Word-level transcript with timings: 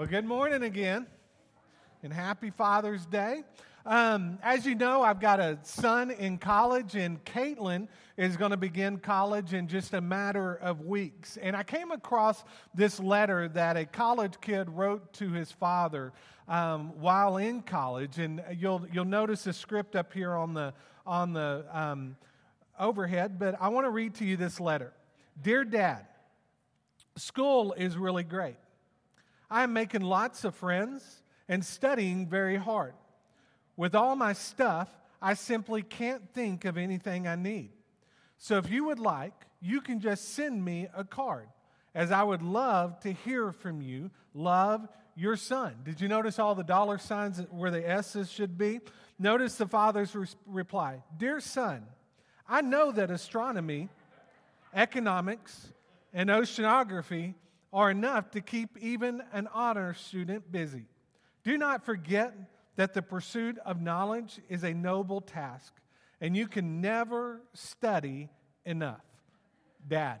Well, 0.00 0.08
good 0.08 0.24
morning 0.24 0.62
again, 0.62 1.06
and 2.02 2.10
happy 2.10 2.48
Father's 2.48 3.04
Day. 3.04 3.42
Um, 3.84 4.38
as 4.42 4.64
you 4.64 4.74
know, 4.74 5.02
I've 5.02 5.20
got 5.20 5.40
a 5.40 5.58
son 5.62 6.10
in 6.10 6.38
college, 6.38 6.96
and 6.96 7.22
Caitlin 7.26 7.86
is 8.16 8.38
going 8.38 8.52
to 8.52 8.56
begin 8.56 8.96
college 8.96 9.52
in 9.52 9.68
just 9.68 9.92
a 9.92 10.00
matter 10.00 10.54
of 10.54 10.86
weeks. 10.86 11.36
And 11.36 11.54
I 11.54 11.64
came 11.64 11.90
across 11.90 12.44
this 12.74 12.98
letter 12.98 13.46
that 13.48 13.76
a 13.76 13.84
college 13.84 14.40
kid 14.40 14.70
wrote 14.70 15.12
to 15.12 15.32
his 15.32 15.52
father 15.52 16.14
um, 16.48 16.98
while 16.98 17.36
in 17.36 17.60
college, 17.60 18.18
and 18.18 18.42
you'll 18.56 18.86
you'll 18.90 19.04
notice 19.04 19.44
the 19.44 19.52
script 19.52 19.96
up 19.96 20.14
here 20.14 20.32
on 20.32 20.54
the 20.54 20.72
on 21.06 21.34
the 21.34 21.66
um, 21.70 22.16
overhead. 22.78 23.38
But 23.38 23.54
I 23.60 23.68
want 23.68 23.84
to 23.84 23.90
read 23.90 24.14
to 24.14 24.24
you 24.24 24.38
this 24.38 24.60
letter, 24.60 24.94
dear 25.42 25.62
Dad. 25.62 26.06
School 27.16 27.74
is 27.74 27.98
really 27.98 28.24
great. 28.24 28.56
I 29.50 29.64
am 29.64 29.72
making 29.72 30.02
lots 30.02 30.44
of 30.44 30.54
friends 30.54 31.22
and 31.48 31.64
studying 31.64 32.26
very 32.28 32.56
hard. 32.56 32.94
With 33.76 33.94
all 33.94 34.14
my 34.14 34.32
stuff, 34.32 34.88
I 35.20 35.34
simply 35.34 35.82
can't 35.82 36.32
think 36.32 36.64
of 36.64 36.78
anything 36.78 37.26
I 37.26 37.34
need. 37.34 37.70
So 38.38 38.56
if 38.56 38.70
you 38.70 38.84
would 38.84 39.00
like, 39.00 39.34
you 39.60 39.80
can 39.80 40.00
just 40.00 40.34
send 40.34 40.64
me 40.64 40.88
a 40.96 41.04
card, 41.04 41.48
as 41.94 42.12
I 42.12 42.22
would 42.22 42.42
love 42.42 43.00
to 43.00 43.12
hear 43.12 43.52
from 43.52 43.82
you. 43.82 44.10
Love 44.32 44.88
your 45.16 45.36
son. 45.36 45.74
Did 45.84 46.00
you 46.00 46.08
notice 46.08 46.38
all 46.38 46.54
the 46.54 46.64
dollar 46.64 46.96
signs 46.98 47.40
where 47.50 47.70
the 47.70 47.86
S's 47.86 48.30
should 48.30 48.56
be? 48.56 48.80
Notice 49.18 49.56
the 49.56 49.66
father's 49.66 50.14
re- 50.14 50.26
reply 50.46 51.02
Dear 51.18 51.40
son, 51.40 51.84
I 52.48 52.62
know 52.62 52.92
that 52.92 53.10
astronomy, 53.10 53.88
economics, 54.74 55.68
and 56.14 56.30
oceanography 56.30 57.34
are 57.72 57.90
enough 57.90 58.30
to 58.32 58.40
keep 58.40 58.76
even 58.78 59.22
an 59.32 59.48
honor 59.52 59.94
student 59.94 60.50
busy. 60.50 60.86
Do 61.44 61.56
not 61.56 61.84
forget 61.84 62.34
that 62.76 62.94
the 62.94 63.02
pursuit 63.02 63.58
of 63.64 63.80
knowledge 63.80 64.40
is 64.48 64.64
a 64.64 64.74
noble 64.74 65.20
task, 65.20 65.72
and 66.20 66.36
you 66.36 66.46
can 66.46 66.80
never 66.80 67.40
study 67.54 68.28
enough. 68.64 69.04
Dad. 69.86 70.20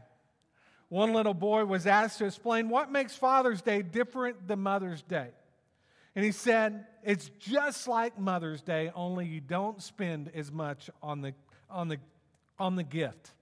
One 0.88 1.12
little 1.12 1.34
boy 1.34 1.64
was 1.64 1.86
asked 1.86 2.18
to 2.18 2.26
explain 2.26 2.68
what 2.68 2.90
makes 2.90 3.14
Father's 3.14 3.62
Day 3.62 3.82
different 3.82 4.48
than 4.48 4.58
Mother's 4.60 5.02
Day. 5.02 5.28
And 6.16 6.24
he 6.24 6.32
said, 6.32 6.86
It's 7.04 7.30
just 7.38 7.86
like 7.86 8.18
Mother's 8.18 8.62
Day, 8.62 8.90
only 8.94 9.26
you 9.26 9.40
don't 9.40 9.80
spend 9.80 10.30
as 10.34 10.50
much 10.50 10.90
on 11.02 11.20
the, 11.20 11.34
on 11.68 11.88
the, 11.88 11.98
on 12.58 12.74
the 12.74 12.82
gift. 12.82 13.32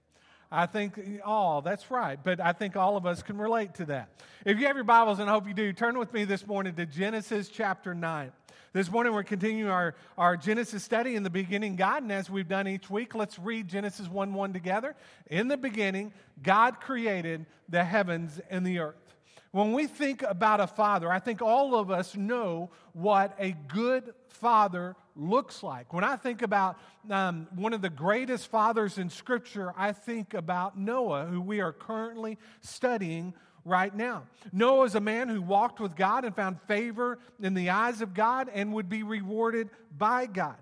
I 0.50 0.66
think, 0.66 0.98
oh, 1.24 1.60
that's 1.60 1.90
right. 1.90 2.18
But 2.22 2.40
I 2.40 2.52
think 2.52 2.76
all 2.76 2.96
of 2.96 3.04
us 3.04 3.22
can 3.22 3.36
relate 3.36 3.74
to 3.74 3.84
that. 3.86 4.08
If 4.46 4.58
you 4.58 4.66
have 4.66 4.76
your 4.76 4.84
Bibles, 4.84 5.18
and 5.18 5.28
I 5.28 5.32
hope 5.32 5.46
you 5.46 5.54
do, 5.54 5.72
turn 5.72 5.98
with 5.98 6.12
me 6.12 6.24
this 6.24 6.46
morning 6.46 6.74
to 6.76 6.86
Genesis 6.86 7.48
chapter 7.48 7.94
9. 7.94 8.32
This 8.72 8.90
morning 8.90 9.12
we're 9.12 9.24
continuing 9.24 9.70
our, 9.70 9.94
our 10.16 10.36
Genesis 10.36 10.82
study 10.82 11.16
in 11.16 11.22
the 11.22 11.30
beginning, 11.30 11.76
God, 11.76 12.02
and 12.02 12.12
as 12.12 12.30
we've 12.30 12.48
done 12.48 12.66
each 12.68 12.88
week, 12.88 13.14
let's 13.14 13.38
read 13.38 13.68
Genesis 13.68 14.08
1 14.08 14.32
1 14.32 14.52
together. 14.52 14.94
In 15.26 15.48
the 15.48 15.56
beginning, 15.56 16.12
God 16.42 16.80
created 16.80 17.44
the 17.68 17.84
heavens 17.84 18.40
and 18.50 18.66
the 18.66 18.78
earth. 18.78 19.07
When 19.50 19.72
we 19.72 19.86
think 19.86 20.22
about 20.22 20.60
a 20.60 20.66
father, 20.66 21.10
I 21.10 21.20
think 21.20 21.40
all 21.40 21.74
of 21.74 21.90
us 21.90 22.14
know 22.14 22.70
what 22.92 23.34
a 23.38 23.52
good 23.68 24.12
father 24.28 24.94
looks 25.16 25.62
like. 25.62 25.92
When 25.92 26.04
I 26.04 26.16
think 26.16 26.42
about 26.42 26.78
um, 27.10 27.48
one 27.54 27.72
of 27.72 27.80
the 27.80 27.90
greatest 27.90 28.50
fathers 28.50 28.98
in 28.98 29.08
Scripture, 29.08 29.72
I 29.76 29.92
think 29.92 30.34
about 30.34 30.78
Noah, 30.78 31.26
who 31.26 31.40
we 31.40 31.60
are 31.60 31.72
currently 31.72 32.36
studying 32.60 33.32
right 33.64 33.94
now. 33.94 34.24
Noah 34.52 34.84
is 34.84 34.94
a 34.94 35.00
man 35.00 35.28
who 35.28 35.40
walked 35.40 35.80
with 35.80 35.96
God 35.96 36.24
and 36.24 36.36
found 36.36 36.60
favor 36.62 37.18
in 37.40 37.54
the 37.54 37.70
eyes 37.70 38.00
of 38.02 38.14
God 38.14 38.50
and 38.52 38.72
would 38.74 38.88
be 38.88 39.02
rewarded 39.02 39.70
by 39.96 40.26
God. 40.26 40.56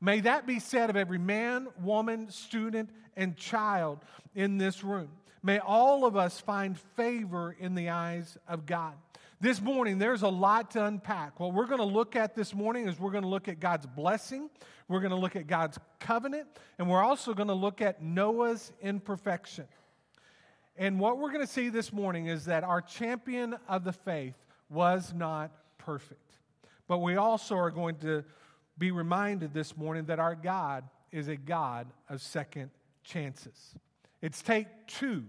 May 0.00 0.20
that 0.20 0.46
be 0.46 0.58
said 0.60 0.88
of 0.88 0.96
every 0.96 1.18
man, 1.18 1.68
woman, 1.82 2.30
student, 2.30 2.88
and 3.16 3.36
child 3.36 3.98
in 4.34 4.56
this 4.56 4.82
room. 4.82 5.10
May 5.42 5.58
all 5.58 6.04
of 6.04 6.16
us 6.16 6.38
find 6.38 6.78
favor 6.78 7.56
in 7.58 7.74
the 7.74 7.88
eyes 7.88 8.36
of 8.46 8.66
God. 8.66 8.94
This 9.40 9.60
morning, 9.60 9.98
there's 9.98 10.20
a 10.20 10.28
lot 10.28 10.72
to 10.72 10.84
unpack. 10.84 11.40
What 11.40 11.54
we're 11.54 11.66
going 11.66 11.78
to 11.78 11.84
look 11.84 12.14
at 12.14 12.34
this 12.34 12.54
morning 12.54 12.86
is 12.86 13.00
we're 13.00 13.10
going 13.10 13.22
to 13.22 13.28
look 13.28 13.48
at 13.48 13.58
God's 13.58 13.86
blessing, 13.86 14.50
we're 14.86 15.00
going 15.00 15.12
to 15.12 15.16
look 15.16 15.34
at 15.34 15.46
God's 15.46 15.78
covenant, 15.98 16.46
and 16.78 16.90
we're 16.90 17.02
also 17.02 17.32
going 17.32 17.48
to 17.48 17.54
look 17.54 17.80
at 17.80 18.02
Noah's 18.02 18.70
imperfection. 18.82 19.66
And 20.76 21.00
what 21.00 21.18
we're 21.18 21.32
going 21.32 21.46
to 21.46 21.52
see 21.52 21.70
this 21.70 21.90
morning 21.90 22.26
is 22.26 22.44
that 22.46 22.64
our 22.64 22.82
champion 22.82 23.56
of 23.66 23.84
the 23.84 23.92
faith 23.92 24.36
was 24.68 25.14
not 25.14 25.50
perfect. 25.78 26.36
But 26.86 26.98
we 26.98 27.16
also 27.16 27.56
are 27.56 27.70
going 27.70 27.96
to 27.96 28.24
be 28.76 28.90
reminded 28.90 29.54
this 29.54 29.74
morning 29.74 30.04
that 30.06 30.18
our 30.18 30.34
God 30.34 30.84
is 31.12 31.28
a 31.28 31.36
God 31.36 31.86
of 32.10 32.20
second 32.20 32.70
chances. 33.04 33.74
It's 34.22 34.42
take 34.42 34.66
two 34.86 35.24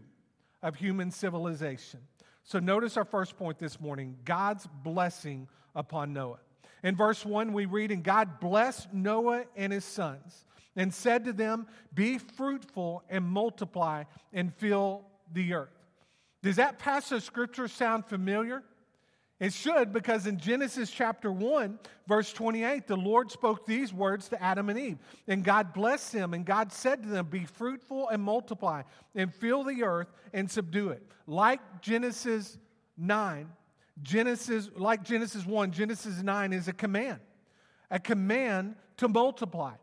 of 0.61 0.75
human 0.75 1.11
civilization. 1.11 2.01
So 2.43 2.59
notice 2.59 2.97
our 2.97 3.05
first 3.05 3.37
point 3.37 3.59
this 3.59 3.79
morning 3.79 4.17
God's 4.25 4.67
blessing 4.83 5.47
upon 5.75 6.13
Noah. 6.13 6.39
In 6.83 6.95
verse 6.95 7.25
1, 7.25 7.53
we 7.53 7.65
read, 7.65 7.91
And 7.91 8.03
God 8.03 8.39
blessed 8.39 8.93
Noah 8.93 9.45
and 9.55 9.71
his 9.71 9.85
sons 9.85 10.45
and 10.75 10.93
said 10.93 11.25
to 11.25 11.33
them, 11.33 11.67
Be 11.93 12.17
fruitful 12.17 13.03
and 13.09 13.23
multiply 13.23 14.05
and 14.33 14.53
fill 14.55 15.05
the 15.31 15.53
earth. 15.53 15.69
Does 16.41 16.55
that 16.55 16.79
passage 16.79 17.17
of 17.17 17.23
scripture 17.23 17.67
sound 17.67 18.05
familiar? 18.05 18.63
It 19.41 19.53
should, 19.53 19.91
because 19.91 20.27
in 20.27 20.37
Genesis 20.37 20.91
chapter 20.91 21.31
1, 21.31 21.79
verse 22.07 22.31
28, 22.31 22.85
the 22.85 22.95
Lord 22.95 23.31
spoke 23.31 23.65
these 23.65 23.91
words 23.91 24.29
to 24.29 24.39
Adam 24.41 24.69
and 24.69 24.77
Eve. 24.77 24.99
And 25.27 25.43
God 25.43 25.73
blessed 25.73 26.13
them, 26.13 26.35
and 26.35 26.45
God 26.45 26.71
said 26.71 27.01
to 27.01 27.09
them, 27.09 27.25
Be 27.25 27.45
fruitful 27.45 28.09
and 28.09 28.21
multiply, 28.21 28.83
and 29.15 29.33
fill 29.33 29.63
the 29.63 29.83
earth 29.83 30.13
and 30.31 30.49
subdue 30.49 30.89
it. 30.89 31.01
Like 31.25 31.59
Genesis 31.81 32.59
9, 32.99 33.49
Genesis, 34.03 34.69
like 34.75 35.03
Genesis 35.03 35.43
1, 35.43 35.71
Genesis 35.71 36.21
9 36.21 36.53
is 36.53 36.67
a 36.67 36.73
command, 36.73 37.19
a 37.89 37.97
command 37.97 38.75
to 38.97 39.07
multiply. 39.07 39.73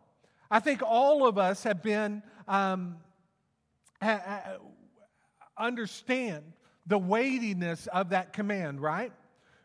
I 0.53 0.61
think 0.61 0.83
all 0.87 1.27
of 1.27 1.37
us 1.37 1.65
have 1.65 1.83
been, 1.83 2.23
um, 2.47 2.99
ha, 4.01 4.59
understand 5.59 6.45
the 6.87 6.97
weightiness 6.97 7.89
of 7.89 8.11
that 8.11 8.33
command, 8.33 8.81
right? 8.81 9.13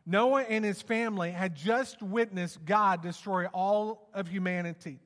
Noah 0.06 0.44
and 0.44 0.66
his 0.66 0.82
family 0.82 1.32
had 1.32 1.56
just 1.56 2.02
witnessed 2.02 2.66
God 2.66 3.02
destroy 3.02 3.46
all 3.48 4.10
of 4.14 4.28
humanity 4.28 5.00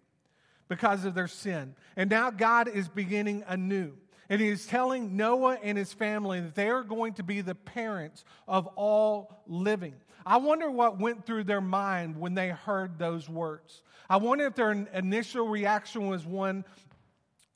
because 0.67 1.05
of 1.05 1.13
their 1.13 1.27
sin. 1.27 1.75
And 1.95 2.09
now 2.09 2.31
God 2.31 2.67
is 2.67 2.87
beginning 2.87 3.43
anew. 3.47 3.93
And 4.29 4.41
he 4.41 4.49
is 4.49 4.65
telling 4.65 5.15
Noah 5.15 5.57
and 5.63 5.77
his 5.77 5.93
family 5.93 6.41
that 6.41 6.55
they 6.55 6.69
are 6.69 6.83
going 6.83 7.13
to 7.13 7.23
be 7.23 7.41
the 7.41 7.55
parents 7.55 8.25
of 8.47 8.67
all 8.75 9.43
living. 9.47 9.93
I 10.25 10.37
wonder 10.37 10.69
what 10.69 10.99
went 10.99 11.25
through 11.25 11.45
their 11.45 11.61
mind 11.61 12.19
when 12.19 12.33
they 12.33 12.49
heard 12.49 12.99
those 12.99 13.29
words. 13.29 13.83
I 14.09 14.17
wonder 14.17 14.45
if 14.45 14.55
their 14.55 14.71
initial 14.71 15.47
reaction 15.47 16.07
was 16.07 16.25
one 16.25 16.65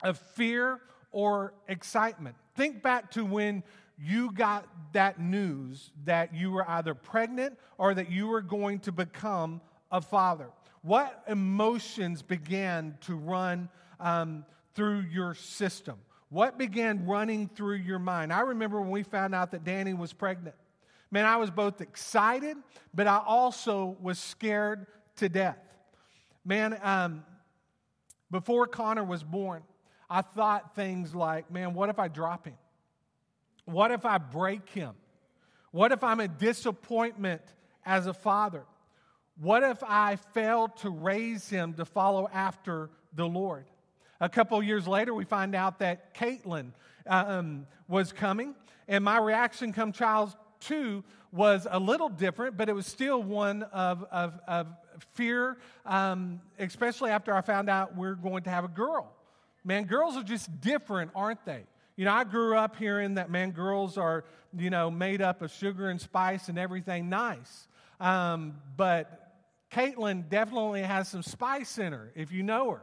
of 0.02 0.18
fear 0.18 0.80
or 1.10 1.52
excitement. 1.68 2.36
Think 2.56 2.82
back 2.82 3.10
to 3.12 3.24
when 3.24 3.62
you 4.02 4.32
got 4.32 4.66
that 4.92 5.20
news 5.20 5.90
that 6.04 6.34
you 6.34 6.50
were 6.50 6.68
either 6.68 6.94
pregnant 6.94 7.58
or 7.78 7.94
that 7.94 8.10
you 8.10 8.26
were 8.26 8.42
going 8.42 8.80
to 8.80 8.92
become 8.92 9.60
a 9.90 10.00
father? 10.00 10.48
What 10.82 11.22
emotions 11.28 12.22
began 12.22 12.98
to 13.02 13.14
run 13.14 13.68
um, 14.00 14.44
through 14.74 15.00
your 15.12 15.34
system? 15.34 15.96
What 16.28 16.58
began 16.58 17.06
running 17.06 17.48
through 17.54 17.76
your 17.76 17.98
mind? 17.98 18.32
I 18.32 18.40
remember 18.40 18.80
when 18.80 18.90
we 18.90 19.02
found 19.02 19.34
out 19.34 19.52
that 19.52 19.64
Danny 19.64 19.94
was 19.94 20.12
pregnant. 20.12 20.56
Man, 21.10 21.26
I 21.26 21.36
was 21.36 21.50
both 21.50 21.80
excited, 21.80 22.56
but 22.94 23.06
I 23.06 23.20
also 23.24 23.96
was 24.00 24.18
scared 24.18 24.86
to 25.16 25.28
death. 25.28 25.58
Man, 26.44 26.78
um, 26.82 27.22
before 28.30 28.66
Connor 28.66 29.04
was 29.04 29.22
born, 29.22 29.62
I 30.08 30.22
thought 30.22 30.74
things 30.74 31.14
like, 31.14 31.50
man, 31.50 31.74
what 31.74 31.90
if 31.90 31.98
I 31.98 32.08
drop 32.08 32.46
him? 32.46 32.56
What 33.72 33.90
if 33.90 34.04
I 34.04 34.18
break 34.18 34.68
him? 34.68 34.92
What 35.70 35.92
if 35.92 36.04
I'm 36.04 36.20
a 36.20 36.28
disappointment 36.28 37.40
as 37.86 38.06
a 38.06 38.12
father? 38.12 38.64
What 39.40 39.62
if 39.62 39.82
I 39.82 40.16
fail 40.16 40.68
to 40.82 40.90
raise 40.90 41.48
him 41.48 41.72
to 41.74 41.86
follow 41.86 42.28
after 42.32 42.90
the 43.14 43.26
Lord? 43.26 43.64
A 44.20 44.28
couple 44.28 44.62
years 44.62 44.86
later, 44.86 45.14
we 45.14 45.24
find 45.24 45.54
out 45.54 45.78
that 45.78 46.14
Caitlin 46.14 46.72
um, 47.06 47.66
was 47.88 48.12
coming, 48.12 48.54
and 48.88 49.02
my 49.02 49.18
reaction 49.18 49.72
come 49.72 49.90
child 49.90 50.34
two 50.60 51.02
was 51.32 51.66
a 51.68 51.80
little 51.80 52.10
different, 52.10 52.58
but 52.58 52.68
it 52.68 52.74
was 52.74 52.86
still 52.86 53.22
one 53.22 53.62
of, 53.64 54.04
of, 54.12 54.38
of 54.46 54.66
fear, 55.14 55.56
um, 55.86 56.42
especially 56.58 57.10
after 57.10 57.34
I 57.34 57.40
found 57.40 57.70
out 57.70 57.96
we're 57.96 58.14
going 58.16 58.42
to 58.42 58.50
have 58.50 58.64
a 58.64 58.68
girl. 58.68 59.10
Man, 59.64 59.84
girls 59.84 60.16
are 60.16 60.22
just 60.22 60.60
different, 60.60 61.10
aren't 61.14 61.44
they? 61.46 61.62
You 61.96 62.06
know, 62.06 62.12
I 62.12 62.24
grew 62.24 62.56
up 62.56 62.76
hearing 62.76 63.14
that, 63.14 63.30
man, 63.30 63.50
girls 63.50 63.98
are, 63.98 64.24
you 64.56 64.70
know, 64.70 64.90
made 64.90 65.20
up 65.20 65.42
of 65.42 65.50
sugar 65.50 65.90
and 65.90 66.00
spice 66.00 66.48
and 66.48 66.58
everything 66.58 67.08
nice. 67.08 67.68
Um, 68.00 68.56
but 68.76 69.32
Caitlin 69.70 70.28
definitely 70.28 70.82
has 70.82 71.08
some 71.08 71.22
spice 71.22 71.78
in 71.78 71.92
her, 71.92 72.10
if 72.14 72.32
you 72.32 72.42
know 72.42 72.70
her. 72.72 72.82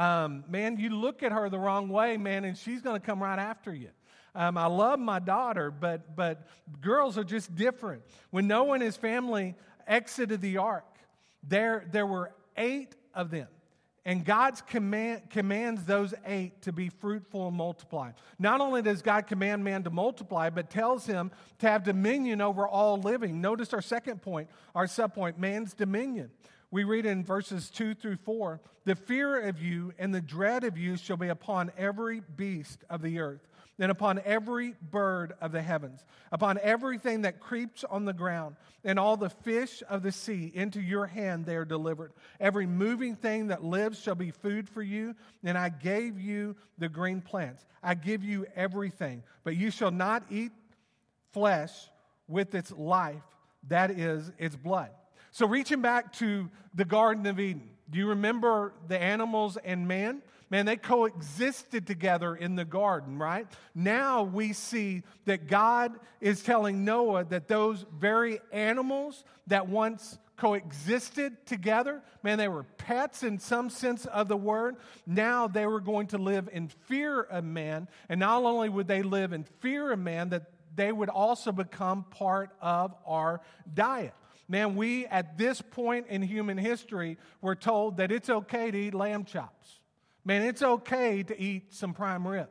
Um, 0.00 0.44
man, 0.48 0.78
you 0.78 0.90
look 0.90 1.22
at 1.22 1.32
her 1.32 1.48
the 1.48 1.58
wrong 1.58 1.88
way, 1.88 2.16
man, 2.16 2.44
and 2.44 2.56
she's 2.56 2.82
going 2.82 3.00
to 3.00 3.04
come 3.04 3.22
right 3.22 3.38
after 3.38 3.72
you. 3.72 3.90
Um, 4.34 4.58
I 4.58 4.66
love 4.66 4.98
my 4.98 5.20
daughter, 5.20 5.70
but, 5.70 6.16
but 6.16 6.48
girls 6.80 7.16
are 7.16 7.24
just 7.24 7.54
different. 7.54 8.02
When 8.30 8.48
Noah 8.48 8.72
and 8.72 8.82
his 8.82 8.96
family 8.96 9.54
exited 9.86 10.40
the 10.40 10.56
ark, 10.56 10.84
there, 11.46 11.86
there 11.92 12.06
were 12.06 12.32
eight 12.56 12.96
of 13.14 13.30
them. 13.30 13.46
And 14.06 14.24
God's 14.24 14.60
command, 14.60 15.30
commands 15.30 15.84
those 15.84 16.12
eight 16.26 16.60
to 16.62 16.72
be 16.72 16.90
fruitful 16.90 17.48
and 17.48 17.56
multiply. 17.56 18.12
Not 18.38 18.60
only 18.60 18.82
does 18.82 19.00
God 19.00 19.26
command 19.26 19.64
man 19.64 19.82
to 19.84 19.90
multiply, 19.90 20.50
but 20.50 20.68
tells 20.68 21.06
him 21.06 21.30
to 21.60 21.68
have 21.68 21.84
dominion 21.84 22.42
over 22.42 22.68
all 22.68 22.98
living. 22.98 23.40
Notice 23.40 23.72
our 23.72 23.80
second 23.80 24.20
point, 24.20 24.50
our 24.74 24.86
subpoint, 24.86 25.38
man's 25.38 25.72
dominion. 25.72 26.30
We 26.70 26.84
read 26.84 27.06
in 27.06 27.24
verses 27.24 27.70
2 27.70 27.94
through 27.94 28.16
4 28.16 28.60
The 28.84 28.94
fear 28.94 29.48
of 29.48 29.62
you 29.62 29.94
and 29.98 30.14
the 30.14 30.20
dread 30.20 30.64
of 30.64 30.76
you 30.76 30.96
shall 30.98 31.16
be 31.16 31.28
upon 31.28 31.72
every 31.78 32.20
beast 32.36 32.84
of 32.90 33.00
the 33.00 33.20
earth 33.20 33.46
and 33.78 33.90
upon 33.90 34.20
every 34.24 34.74
bird 34.90 35.34
of 35.40 35.52
the 35.52 35.62
heavens, 35.62 36.04
upon 36.30 36.58
everything 36.62 37.22
that 37.22 37.40
creeps 37.40 37.84
on 37.84 38.04
the 38.04 38.12
ground, 38.12 38.56
and 38.84 38.98
all 38.98 39.16
the 39.16 39.30
fish 39.30 39.82
of 39.88 40.02
the 40.02 40.12
sea, 40.12 40.50
into 40.54 40.80
your 40.80 41.06
hand 41.06 41.44
they 41.44 41.56
are 41.56 41.64
delivered. 41.64 42.12
Every 42.38 42.66
moving 42.66 43.16
thing 43.16 43.48
that 43.48 43.64
lives 43.64 44.00
shall 44.00 44.14
be 44.14 44.30
food 44.30 44.68
for 44.68 44.82
you, 44.82 45.14
and 45.42 45.58
I 45.58 45.68
gave 45.70 46.20
you 46.20 46.56
the 46.78 46.88
green 46.88 47.20
plants. 47.20 47.64
I 47.82 47.94
give 47.94 48.22
you 48.22 48.46
everything, 48.54 49.22
but 49.42 49.56
you 49.56 49.70
shall 49.70 49.90
not 49.90 50.24
eat 50.30 50.52
flesh 51.32 51.72
with 52.28 52.54
its 52.54 52.70
life, 52.72 53.22
that 53.68 53.90
is, 53.90 54.30
its 54.38 54.56
blood. 54.56 54.90
So, 55.32 55.46
reaching 55.48 55.82
back 55.82 56.12
to 56.14 56.48
the 56.74 56.84
Garden 56.84 57.26
of 57.26 57.40
Eden, 57.40 57.70
do 57.90 57.98
you 57.98 58.08
remember 58.08 58.72
the 58.86 59.00
animals 59.00 59.56
and 59.56 59.88
man? 59.88 60.22
Man, 60.50 60.66
they 60.66 60.76
coexisted 60.76 61.86
together 61.86 62.36
in 62.36 62.54
the 62.54 62.64
garden, 62.64 63.18
right? 63.18 63.46
Now 63.74 64.22
we 64.22 64.52
see 64.52 65.02
that 65.24 65.48
God 65.48 65.98
is 66.20 66.42
telling 66.42 66.84
Noah 66.84 67.24
that 67.24 67.48
those 67.48 67.84
very 67.98 68.40
animals 68.52 69.24
that 69.46 69.68
once 69.68 70.18
coexisted 70.36 71.46
together, 71.46 72.02
man, 72.22 72.38
they 72.38 72.48
were 72.48 72.64
pets 72.76 73.22
in 73.22 73.38
some 73.38 73.70
sense 73.70 74.04
of 74.06 74.28
the 74.28 74.36
word. 74.36 74.76
Now 75.06 75.46
they 75.46 75.66
were 75.66 75.80
going 75.80 76.08
to 76.08 76.18
live 76.18 76.48
in 76.52 76.68
fear 76.68 77.22
of 77.22 77.44
man. 77.44 77.88
And 78.08 78.20
not 78.20 78.42
only 78.42 78.68
would 78.68 78.88
they 78.88 79.02
live 79.02 79.32
in 79.32 79.44
fear 79.60 79.92
of 79.92 79.98
man, 79.98 80.30
that 80.30 80.50
they 80.74 80.92
would 80.92 81.08
also 81.08 81.52
become 81.52 82.04
part 82.10 82.50
of 82.60 82.94
our 83.06 83.40
diet. 83.72 84.14
Man, 84.48 84.76
we 84.76 85.06
at 85.06 85.38
this 85.38 85.62
point 85.62 86.06
in 86.08 86.20
human 86.20 86.58
history 86.58 87.16
were 87.40 87.54
told 87.54 87.96
that 87.96 88.12
it's 88.12 88.28
okay 88.28 88.70
to 88.70 88.78
eat 88.78 88.94
lamb 88.94 89.24
chops. 89.24 89.80
Man, 90.24 90.42
it's 90.42 90.62
okay 90.62 91.22
to 91.22 91.40
eat 91.40 91.74
some 91.74 91.92
prime 91.92 92.26
rib. 92.26 92.48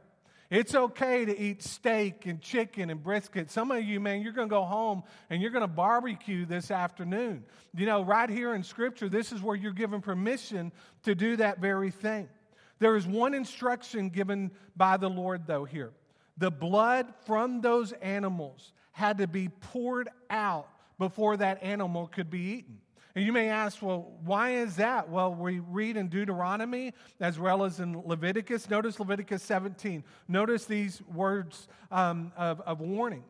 It's 0.50 0.76
okay 0.76 1.26
to 1.26 1.40
eat 1.40 1.64
steak 1.64 2.28
and 2.28 2.40
chicken 2.40 2.92
and 2.92 3.02
brisket. 3.02 3.50
Some 3.50 3.72
of 3.72 3.84
you, 3.84 4.00
man, 4.00 4.22
you're 4.22 4.34
going 4.34 4.48
to 4.48 4.54
go 4.54 4.66
home 4.66 5.02
and 5.32 5.42
you're 5.42 5.50
going 5.50 5.64
to 5.64 5.68
barbecue 5.68 6.46
this 6.46 6.70
afternoon. 6.70 7.44
You 7.76 7.88
know, 7.88 8.04
right 8.04 8.30
here 8.30 8.54
in 8.54 8.62
Scripture, 8.62 9.10
this 9.10 9.32
is 9.32 9.42
where 9.42 9.56
you're 9.56 9.72
given 9.72 10.00
permission 10.00 10.72
to 11.06 11.16
do 11.16 11.38
that 11.38 11.60
very 11.60 11.90
thing. 11.90 12.30
There 12.78 12.96
is 12.96 13.08
one 13.08 13.34
instruction 13.34 14.10
given 14.10 14.52
by 14.76 14.98
the 14.98 15.10
Lord, 15.10 15.48
though, 15.48 15.64
here. 15.66 15.92
The 16.38 16.52
blood 16.52 17.12
from 17.26 17.62
those 17.62 17.92
animals 17.94 18.74
had 18.92 19.18
to 19.18 19.28
be 19.28 19.50
poured 19.50 20.10
out 20.30 20.68
before 21.00 21.38
that 21.38 21.64
animal 21.64 22.06
could 22.06 22.30
be 22.30 22.40
eaten. 22.40 22.78
And 23.16 23.24
you 23.24 23.32
may 23.32 23.50
ask, 23.50 23.82
well, 23.82 24.12
why 24.24 24.56
is 24.56 24.78
that? 24.78 25.10
Well, 25.10 25.36
we 25.36 25.60
read 25.60 25.98
in 25.98 26.08
Deuteronomy 26.08 26.94
as 27.20 27.38
well 27.38 27.64
as 27.64 27.80
in 27.80 28.02
Leviticus. 28.06 28.70
Notice 28.70 29.00
Leviticus 29.00 29.44
17. 29.44 30.04
Notice 30.28 30.66
these 30.66 31.02
words 31.14 31.68
um, 31.92 32.32
of, 32.36 32.62
of 32.62 32.80
warning. 32.80 33.24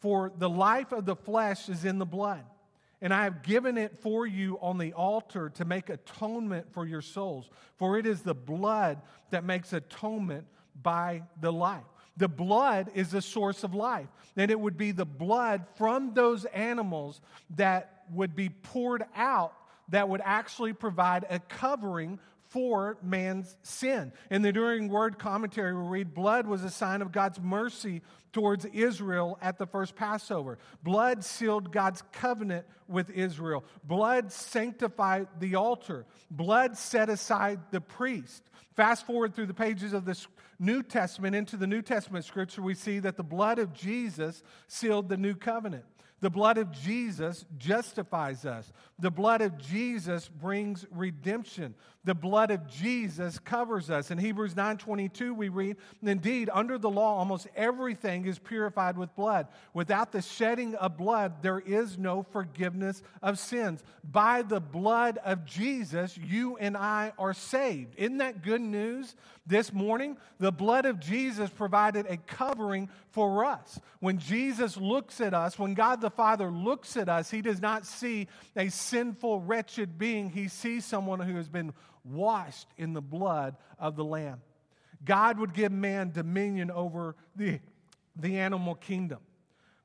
For 0.00 0.30
the 0.36 0.48
life 0.48 0.92
of 0.92 1.06
the 1.06 1.16
flesh 1.16 1.68
is 1.68 1.84
in 1.84 1.98
the 1.98 2.06
blood, 2.06 2.44
and 3.02 3.14
I 3.14 3.24
have 3.24 3.42
given 3.42 3.78
it 3.78 3.98
for 4.00 4.26
you 4.26 4.58
on 4.60 4.76
the 4.76 4.92
altar 4.92 5.50
to 5.50 5.64
make 5.64 5.88
atonement 5.88 6.72
for 6.72 6.86
your 6.86 7.02
souls. 7.02 7.48
For 7.76 7.98
it 7.98 8.06
is 8.06 8.22
the 8.22 8.34
blood 8.34 9.00
that 9.30 9.44
makes 9.44 9.72
atonement 9.72 10.46
by 10.82 11.22
the 11.40 11.52
life. 11.52 11.84
The 12.16 12.28
blood 12.28 12.90
is 12.94 13.10
the 13.10 13.22
source 13.22 13.64
of 13.64 13.74
life. 13.74 14.08
And 14.36 14.50
it 14.50 14.60
would 14.60 14.76
be 14.76 14.92
the 14.92 15.06
blood 15.06 15.64
from 15.76 16.12
those 16.12 16.44
animals 16.46 17.20
that 17.56 17.99
would 18.12 18.34
be 18.34 18.48
poured 18.48 19.04
out 19.14 19.54
that 19.88 20.08
would 20.08 20.22
actually 20.24 20.72
provide 20.72 21.26
a 21.28 21.38
covering 21.38 22.18
for 22.50 22.98
man's 23.00 23.56
sin. 23.62 24.12
In 24.28 24.42
the 24.42 24.48
Enduring 24.48 24.88
Word 24.88 25.18
commentary, 25.18 25.72
we 25.74 25.88
read, 25.88 26.14
Blood 26.14 26.48
was 26.48 26.64
a 26.64 26.70
sign 26.70 27.00
of 27.00 27.12
God's 27.12 27.40
mercy 27.40 28.02
towards 28.32 28.64
Israel 28.66 29.38
at 29.40 29.56
the 29.56 29.66
first 29.66 29.94
Passover. 29.94 30.58
Blood 30.82 31.24
sealed 31.24 31.72
God's 31.72 32.02
covenant 32.12 32.66
with 32.88 33.08
Israel. 33.10 33.64
Blood 33.84 34.32
sanctified 34.32 35.28
the 35.38 35.54
altar. 35.54 36.06
Blood 36.28 36.76
set 36.76 37.08
aside 37.08 37.60
the 37.70 37.80
priest. 37.80 38.42
Fast 38.74 39.06
forward 39.06 39.34
through 39.34 39.46
the 39.46 39.54
pages 39.54 39.92
of 39.92 40.04
this 40.04 40.26
New 40.58 40.82
Testament 40.82 41.36
into 41.36 41.56
the 41.56 41.66
New 41.66 41.82
Testament 41.82 42.24
scripture, 42.24 42.62
we 42.62 42.74
see 42.74 42.98
that 42.98 43.16
the 43.16 43.22
blood 43.22 43.58
of 43.58 43.72
Jesus 43.72 44.42
sealed 44.66 45.08
the 45.08 45.16
new 45.16 45.34
covenant. 45.34 45.84
The 46.20 46.30
blood 46.30 46.58
of 46.58 46.70
Jesus 46.70 47.44
justifies 47.56 48.44
us. 48.44 48.72
The 48.98 49.10
blood 49.10 49.40
of 49.40 49.58
Jesus 49.58 50.28
brings 50.28 50.86
redemption. 50.90 51.74
The 52.02 52.14
blood 52.14 52.50
of 52.50 52.66
Jesus 52.66 53.38
covers 53.38 53.90
us. 53.90 54.10
In 54.10 54.16
Hebrews 54.16 54.56
9:22 54.56 55.34
we 55.34 55.50
read, 55.50 55.76
"Indeed, 56.02 56.48
under 56.50 56.78
the 56.78 56.88
law 56.88 57.18
almost 57.18 57.46
everything 57.54 58.24
is 58.24 58.38
purified 58.38 58.96
with 58.96 59.14
blood. 59.14 59.48
Without 59.74 60.10
the 60.10 60.22
shedding 60.22 60.74
of 60.76 60.96
blood 60.96 61.42
there 61.42 61.58
is 61.58 61.98
no 61.98 62.22
forgiveness 62.22 63.02
of 63.20 63.38
sins. 63.38 63.84
By 64.02 64.40
the 64.40 64.60
blood 64.60 65.18
of 65.18 65.44
Jesus 65.44 66.16
you 66.16 66.56
and 66.56 66.74
I 66.74 67.12
are 67.18 67.34
saved." 67.34 67.94
Isn't 67.96 68.18
that 68.18 68.42
good 68.42 68.62
news? 68.62 69.14
This 69.46 69.72
morning, 69.72 70.16
the 70.38 70.52
blood 70.52 70.86
of 70.86 71.00
Jesus 71.00 71.50
provided 71.50 72.06
a 72.06 72.16
covering 72.16 72.88
for 73.10 73.44
us. 73.44 73.80
When 73.98 74.18
Jesus 74.18 74.76
looks 74.76 75.20
at 75.20 75.34
us, 75.34 75.58
when 75.58 75.74
God 75.74 76.00
the 76.00 76.10
Father 76.10 76.50
looks 76.50 76.96
at 76.96 77.08
us, 77.08 77.30
he 77.30 77.42
does 77.42 77.60
not 77.60 77.84
see 77.84 78.28
a 78.54 78.68
sinful, 78.68 79.40
wretched 79.40 79.98
being. 79.98 80.30
He 80.30 80.46
sees 80.46 80.84
someone 80.84 81.20
who 81.20 81.34
has 81.34 81.48
been 81.48 81.72
washed 82.04 82.68
in 82.76 82.92
the 82.92 83.02
blood 83.02 83.56
of 83.78 83.96
the 83.96 84.04
Lamb. 84.04 84.40
God 85.04 85.38
would 85.38 85.54
give 85.54 85.72
man 85.72 86.10
dominion 86.12 86.70
over 86.70 87.16
the, 87.36 87.60
the 88.16 88.38
animal 88.38 88.74
kingdom. 88.74 89.18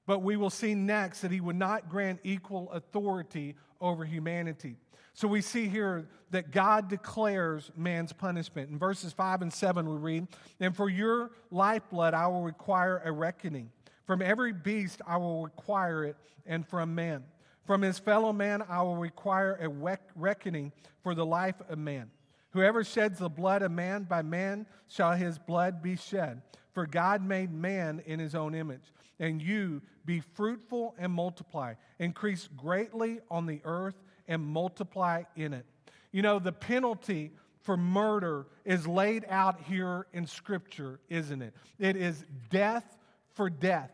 But 0.05 0.19
we 0.19 0.38
will 0.38 0.50
see 0.50 0.75
next 0.75 1.22
that 1.22 1.31
he 1.31 1.41
would 1.41 1.55
not 1.55 1.89
grant 1.89 2.19
equal 2.24 2.72
authority 2.72 3.55
over 3.81 4.05
humanity. 4.05 4.75
So 5.13 5.27
we 5.27 5.41
see 5.41 5.67
here 5.67 6.07
that 6.31 6.51
God 6.51 6.89
declares 6.89 7.72
man's 7.77 8.12
punishment. 8.12 8.69
In 8.69 8.77
verses 8.77 9.13
5 9.13 9.43
and 9.43 9.53
7, 9.53 9.89
we 9.89 9.95
read, 9.95 10.27
And 10.60 10.75
for 10.75 10.89
your 10.89 11.31
lifeblood 11.51 12.13
I 12.13 12.27
will 12.27 12.43
require 12.43 13.01
a 13.03 13.12
reckoning. 13.12 13.72
From 14.05 14.22
every 14.22 14.51
beast 14.51 15.01
I 15.07 15.17
will 15.17 15.43
require 15.43 16.03
it, 16.03 16.17
and 16.45 16.67
from 16.67 16.93
man. 16.93 17.24
From 17.65 17.81
his 17.81 18.00
fellow 18.00 18.31
man 18.31 18.63
I 18.67 18.81
will 18.84 18.95
require 18.95 19.57
a 19.62 19.69
reckoning 20.15 20.72
for 21.03 21.15
the 21.15 21.25
life 21.25 21.55
of 21.69 21.77
man. 21.77 22.12
Whoever 22.51 22.84
sheds 22.84 23.19
the 23.19 23.29
blood 23.29 23.63
of 23.63 23.72
man, 23.72 24.03
by 24.03 24.22
man 24.22 24.65
shall 24.88 25.12
his 25.12 25.38
blood 25.38 25.81
be 25.81 25.98
shed. 25.98 26.41
For 26.74 26.86
God 26.86 27.22
made 27.22 27.51
man 27.51 28.01
in 28.05 28.19
his 28.19 28.36
own 28.36 28.55
image. 28.55 28.93
And 29.19 29.41
you 29.41 29.81
be 30.05 30.19
fruitful 30.19 30.95
and 30.98 31.12
multiply, 31.12 31.74
increase 32.00 32.48
greatly 32.55 33.19
on 33.31 33.45
the 33.45 33.62
earth 33.63 33.95
and 34.27 34.41
multiply 34.41 35.24
in 35.36 35.53
it. 35.53 35.65
You 36.12 36.22
know, 36.22 36.39
the 36.39 36.51
penalty 36.51 37.31
for 37.62 37.75
murder 37.75 38.45
is 38.63 38.88
laid 38.88 39.25
out 39.27 39.60
here 39.62 40.07
in 40.13 40.27
Scripture, 40.27 41.00
isn't 41.10 41.41
it? 41.41 41.53
It 41.79 41.98
is 41.98 42.24
death 42.50 42.98
for 43.34 43.50
death. 43.50 43.91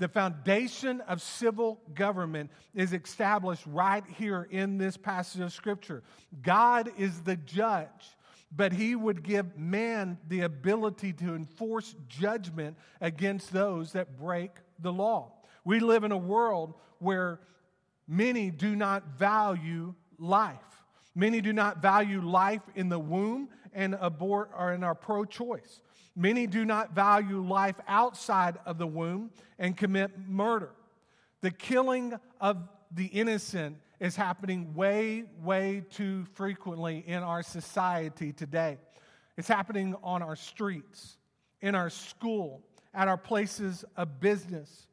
The 0.00 0.08
foundation 0.08 1.02
of 1.02 1.20
civil 1.20 1.78
government 1.94 2.50
is 2.74 2.94
established 2.94 3.64
right 3.66 4.02
here 4.16 4.48
in 4.50 4.78
this 4.78 4.96
passage 4.96 5.42
of 5.42 5.52
Scripture. 5.52 6.02
God 6.40 6.90
is 6.96 7.20
the 7.20 7.36
judge, 7.36 8.16
but 8.50 8.72
He 8.72 8.96
would 8.96 9.22
give 9.22 9.58
man 9.58 10.16
the 10.26 10.40
ability 10.40 11.12
to 11.12 11.34
enforce 11.34 11.94
judgment 12.08 12.78
against 13.02 13.52
those 13.52 13.92
that 13.92 14.18
break 14.18 14.52
the 14.78 14.90
law. 14.90 15.34
We 15.66 15.80
live 15.80 16.02
in 16.02 16.12
a 16.12 16.16
world 16.16 16.72
where 16.98 17.38
many 18.08 18.50
do 18.50 18.74
not 18.74 19.18
value 19.18 19.92
life. 20.18 20.56
Many 21.14 21.42
do 21.42 21.52
not 21.52 21.82
value 21.82 22.22
life 22.22 22.62
in 22.74 22.88
the 22.88 22.98
womb 22.98 23.50
and 23.74 23.98
abort 24.00 24.50
or 24.56 24.72
in 24.72 24.82
our 24.82 24.94
pro 24.94 25.26
choice. 25.26 25.82
Many 26.16 26.46
do 26.46 26.64
not 26.64 26.94
value 26.94 27.42
life 27.42 27.76
outside 27.86 28.58
of 28.66 28.78
the 28.78 28.86
womb 28.86 29.30
and 29.58 29.76
commit 29.76 30.10
murder. 30.28 30.70
The 31.40 31.50
killing 31.50 32.14
of 32.40 32.58
the 32.92 33.06
innocent 33.06 33.78
is 34.00 34.16
happening 34.16 34.74
way, 34.74 35.24
way 35.42 35.84
too 35.90 36.24
frequently 36.34 37.04
in 37.06 37.22
our 37.22 37.42
society 37.42 38.32
today. 38.32 38.78
It's 39.36 39.48
happening 39.48 39.94
on 40.02 40.22
our 40.22 40.36
streets, 40.36 41.16
in 41.60 41.74
our 41.74 41.90
school, 41.90 42.62
at 42.92 43.08
our 43.08 43.16
places 43.16 43.84
of 43.96 44.20
business, 44.20 44.86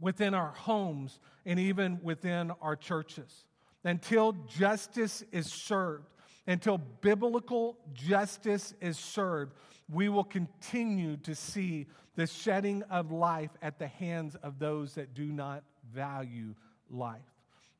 within 0.00 0.32
our 0.32 0.52
homes, 0.52 1.18
and 1.44 1.58
even 1.58 1.98
within 2.02 2.52
our 2.62 2.76
churches. 2.76 3.44
Until 3.84 4.32
justice 4.32 5.24
is 5.32 5.50
served, 5.50 6.06
until 6.46 6.78
biblical 6.78 7.78
justice 7.92 8.74
is 8.80 8.98
served, 8.98 9.54
we 9.90 10.08
will 10.08 10.24
continue 10.24 11.16
to 11.18 11.34
see 11.34 11.86
the 12.16 12.26
shedding 12.26 12.82
of 12.84 13.10
life 13.10 13.50
at 13.62 13.78
the 13.78 13.86
hands 13.86 14.34
of 14.42 14.58
those 14.58 14.94
that 14.94 15.14
do 15.14 15.26
not 15.26 15.62
value 15.92 16.54
life. 16.90 17.20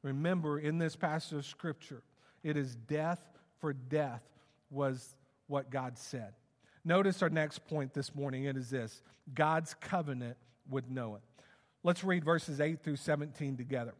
Remember, 0.02 0.58
in 0.58 0.78
this 0.78 0.96
passage 0.96 1.36
of 1.38 1.44
Scripture, 1.44 2.02
it 2.42 2.56
is 2.56 2.76
death 2.76 3.20
for 3.58 3.72
death, 3.72 4.22
was 4.70 5.16
what 5.48 5.70
God 5.70 5.98
said. 5.98 6.32
Notice 6.84 7.22
our 7.22 7.30
next 7.30 7.66
point 7.66 7.92
this 7.92 8.14
morning. 8.14 8.44
It 8.44 8.56
is 8.56 8.70
this 8.70 9.02
God's 9.34 9.74
covenant 9.74 10.36
with 10.70 10.88
Noah. 10.88 11.20
Let's 11.82 12.04
read 12.04 12.24
verses 12.24 12.60
8 12.60 12.82
through 12.82 12.96
17 12.96 13.56
together. 13.56 13.94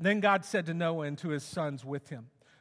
Then 0.00 0.20
God 0.20 0.44
said 0.44 0.66
to 0.66 0.74
Noah 0.74 1.06
and 1.06 1.18
to 1.18 1.30
his 1.30 1.42
sons 1.42 1.84
with 1.84 2.08
him, 2.08 2.26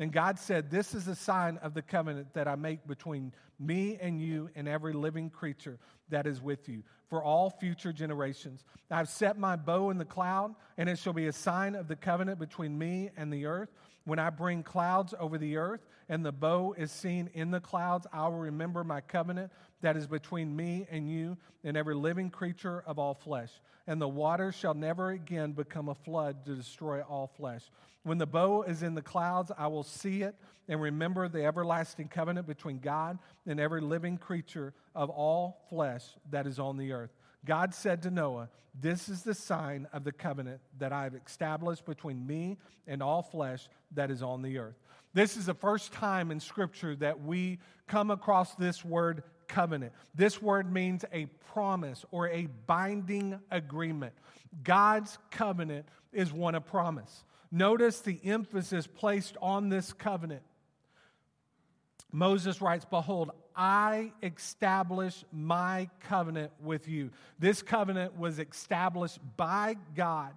And 0.00 0.10
God 0.10 0.38
said, 0.38 0.70
This 0.70 0.94
is 0.94 1.06
a 1.08 1.14
sign 1.14 1.58
of 1.58 1.74
the 1.74 1.82
covenant 1.82 2.32
that 2.32 2.48
I 2.48 2.56
make 2.56 2.86
between 2.86 3.32
me 3.58 3.98
and 4.00 4.18
you 4.20 4.48
and 4.56 4.66
every 4.66 4.94
living 4.94 5.28
creature 5.28 5.78
that 6.08 6.26
is 6.26 6.40
with 6.40 6.70
you 6.70 6.82
for 7.10 7.22
all 7.22 7.50
future 7.50 7.92
generations. 7.92 8.64
I 8.90 8.96
have 8.96 9.10
set 9.10 9.38
my 9.38 9.56
bow 9.56 9.90
in 9.90 9.98
the 9.98 10.06
cloud, 10.06 10.54
and 10.78 10.88
it 10.88 10.98
shall 10.98 11.12
be 11.12 11.26
a 11.26 11.32
sign 11.32 11.74
of 11.74 11.86
the 11.86 11.96
covenant 11.96 12.38
between 12.38 12.78
me 12.78 13.10
and 13.18 13.30
the 13.30 13.44
earth. 13.44 13.68
When 14.10 14.18
I 14.18 14.30
bring 14.30 14.64
clouds 14.64 15.14
over 15.20 15.38
the 15.38 15.56
earth, 15.56 15.86
and 16.08 16.26
the 16.26 16.32
bow 16.32 16.74
is 16.76 16.90
seen 16.90 17.30
in 17.32 17.52
the 17.52 17.60
clouds, 17.60 18.08
I 18.12 18.26
will 18.26 18.40
remember 18.40 18.82
my 18.82 19.02
covenant 19.02 19.52
that 19.82 19.96
is 19.96 20.08
between 20.08 20.56
me 20.56 20.88
and 20.90 21.08
you 21.08 21.38
and 21.62 21.76
every 21.76 21.94
living 21.94 22.28
creature 22.28 22.82
of 22.88 22.98
all 22.98 23.14
flesh. 23.14 23.52
And 23.86 24.02
the 24.02 24.08
waters 24.08 24.56
shall 24.56 24.74
never 24.74 25.10
again 25.10 25.52
become 25.52 25.88
a 25.88 25.94
flood 25.94 26.44
to 26.46 26.56
destroy 26.56 27.02
all 27.02 27.28
flesh. 27.28 27.62
When 28.02 28.18
the 28.18 28.26
bow 28.26 28.62
is 28.62 28.82
in 28.82 28.96
the 28.96 29.00
clouds, 29.00 29.52
I 29.56 29.68
will 29.68 29.84
see 29.84 30.22
it 30.22 30.34
and 30.66 30.82
remember 30.82 31.28
the 31.28 31.44
everlasting 31.44 32.08
covenant 32.08 32.48
between 32.48 32.80
God 32.80 33.16
and 33.46 33.60
every 33.60 33.80
living 33.80 34.18
creature 34.18 34.74
of 34.92 35.08
all 35.08 35.66
flesh 35.70 36.02
that 36.30 36.48
is 36.48 36.58
on 36.58 36.78
the 36.78 36.90
earth. 36.90 37.12
God 37.44 37.74
said 37.74 38.02
to 38.02 38.10
Noah, 38.10 38.48
This 38.78 39.08
is 39.08 39.22
the 39.22 39.34
sign 39.34 39.86
of 39.92 40.04
the 40.04 40.12
covenant 40.12 40.60
that 40.78 40.92
I 40.92 41.04
have 41.04 41.14
established 41.14 41.84
between 41.84 42.26
me 42.26 42.58
and 42.86 43.02
all 43.02 43.22
flesh 43.22 43.68
that 43.92 44.10
is 44.10 44.22
on 44.22 44.42
the 44.42 44.58
earth. 44.58 44.76
This 45.12 45.36
is 45.36 45.46
the 45.46 45.54
first 45.54 45.92
time 45.92 46.30
in 46.30 46.40
Scripture 46.40 46.94
that 46.96 47.22
we 47.22 47.58
come 47.88 48.10
across 48.10 48.54
this 48.54 48.84
word 48.84 49.22
covenant. 49.48 49.92
This 50.14 50.40
word 50.40 50.72
means 50.72 51.04
a 51.12 51.26
promise 51.52 52.04
or 52.12 52.28
a 52.28 52.46
binding 52.66 53.40
agreement. 53.50 54.12
God's 54.62 55.18
covenant 55.30 55.86
is 56.12 56.32
one 56.32 56.54
of 56.54 56.66
promise. 56.66 57.24
Notice 57.50 58.00
the 58.00 58.20
emphasis 58.24 58.86
placed 58.86 59.36
on 59.42 59.68
this 59.68 59.92
covenant. 59.92 60.42
Moses 62.12 62.60
writes, 62.60 62.84
Behold, 62.84 63.30
I 63.62 64.12
establish 64.22 65.22
my 65.30 65.90
covenant 66.08 66.50
with 66.62 66.88
you. 66.88 67.10
This 67.38 67.60
covenant 67.60 68.18
was 68.18 68.38
established 68.38 69.18
by 69.36 69.76
God 69.94 70.32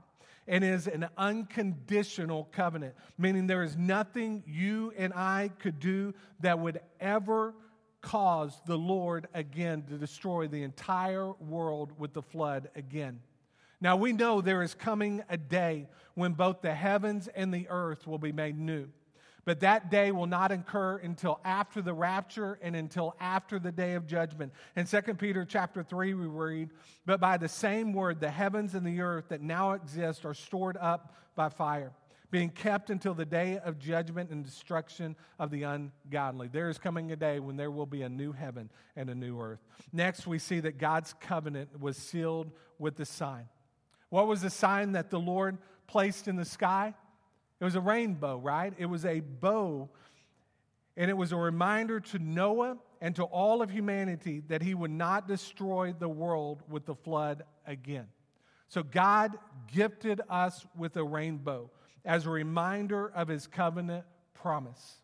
and 0.46 0.62
is 0.62 0.88
an 0.88 1.08
unconditional 1.18 2.50
covenant, 2.52 2.96
meaning 3.18 3.48
there 3.48 3.64
is 3.64 3.78
nothing 3.78 4.44
you 4.46 4.92
and 4.98 5.14
I 5.14 5.52
could 5.60 5.80
do 5.80 6.14
that 6.42 6.60
would 6.60 6.82
ever 7.00 7.54
cause 8.02 8.60
the 8.66 8.78
Lord 8.78 9.30
again 9.34 9.84
to 9.84 9.98
destroy 9.98 10.50
the 10.50 10.64
entire 10.64 11.32
world 11.32 11.94
with 11.98 12.12
the 12.12 12.22
flood 12.22 12.72
again. 12.76 13.22
Now 13.80 13.96
we 13.96 14.12
know 14.12 14.42
there 14.42 14.64
is 14.64 14.74
coming 14.74 15.24
a 15.30 15.38
day 15.38 15.88
when 16.16 16.34
both 16.34 16.62
the 16.62 16.76
heavens 16.76 17.30
and 17.30 17.54
the 17.54 17.68
earth 17.70 18.06
will 18.06 18.18
be 18.18 18.34
made 18.34 18.60
new. 18.60 18.90
But 19.46 19.60
that 19.60 19.92
day 19.92 20.12
will 20.12 20.28
not 20.28 20.52
occur 20.52 20.98
until 20.98 21.40
after 21.44 21.82
the 21.82 21.94
rapture 21.94 22.58
and 22.62 22.76
until 22.76 23.16
after 23.20 23.60
the 23.60 23.72
day 23.72 23.96
of 23.96 24.08
judgment. 24.08 24.54
In 24.76 24.86
2 24.86 25.18
Peter 25.18 25.44
chapter 25.44 25.84
3 25.84 26.14
we 26.14 26.28
read, 26.28 26.70
"But 27.06 27.20
by 27.20 27.38
the 27.38 27.50
same 27.50 27.92
word 27.92 28.20
the 28.22 28.32
heavens 28.32 28.74
and 28.74 28.88
the 28.88 29.02
earth 29.02 29.30
that 29.30 29.42
now 29.42 29.72
exist 29.74 30.26
are 30.26 30.34
stored 30.34 30.78
up 30.78 31.14
by 31.36 31.50
fire, 31.50 31.92
being 32.32 32.50
kept 32.50 32.90
until 32.90 33.14
the 33.14 33.26
day 33.26 33.60
of 33.60 33.80
judgment 33.80 34.30
and 34.30 34.46
destruction 34.46 35.18
of 35.38 35.52
the 35.52 35.64
ungodly." 35.64 36.48
There 36.48 36.70
is 36.70 36.78
coming 36.78 37.12
a 37.12 37.18
day 37.18 37.42
when 37.42 37.58
there 37.58 37.72
will 37.72 37.86
be 37.86 38.04
a 38.04 38.10
new 38.10 38.32
heaven 38.32 38.72
and 38.96 39.10
a 39.10 39.16
new 39.16 39.42
earth. 39.42 39.66
Next 39.92 40.26
we 40.26 40.40
see 40.40 40.62
that 40.62 40.78
God's 40.78 41.14
covenant 41.16 41.82
was 41.82 41.98
sealed 41.98 42.52
with 42.80 42.96
the 42.96 43.06
sign. 43.06 43.50
What 44.08 44.28
was 44.28 44.42
the 44.42 44.50
sign 44.50 44.94
that 44.94 45.10
the 45.10 45.20
Lord 45.20 45.58
placed 45.88 46.30
in 46.30 46.38
the 46.38 46.46
sky? 46.46 46.96
It 47.64 47.66
was 47.68 47.76
a 47.76 47.80
rainbow, 47.80 48.40
right? 48.40 48.74
It 48.78 48.88
was 48.88 49.06
a 49.06 49.22
bow. 49.22 49.88
And 50.98 51.10
it 51.10 51.14
was 51.14 51.32
a 51.32 51.38
reminder 51.38 52.02
to 52.02 52.20
Noah 52.20 52.78
and 53.00 53.16
to 53.16 53.24
all 53.24 53.62
of 53.62 53.72
humanity 53.72 54.42
that 54.50 54.62
he 54.62 54.74
would 54.74 54.92
not 54.92 55.30
destroy 55.30 55.94
the 55.98 56.10
world 56.10 56.62
with 56.68 56.86
the 56.86 56.94
flood 56.94 57.44
again. 57.66 58.08
So 58.68 58.84
God 58.84 59.38
gifted 59.72 60.20
us 60.30 60.66
with 60.76 60.98
a 60.98 61.06
rainbow 61.06 61.72
as 62.04 62.26
a 62.26 62.32
reminder 62.32 63.10
of 63.16 63.30
his 63.30 63.48
covenant 63.48 64.04
promise. 64.34 64.98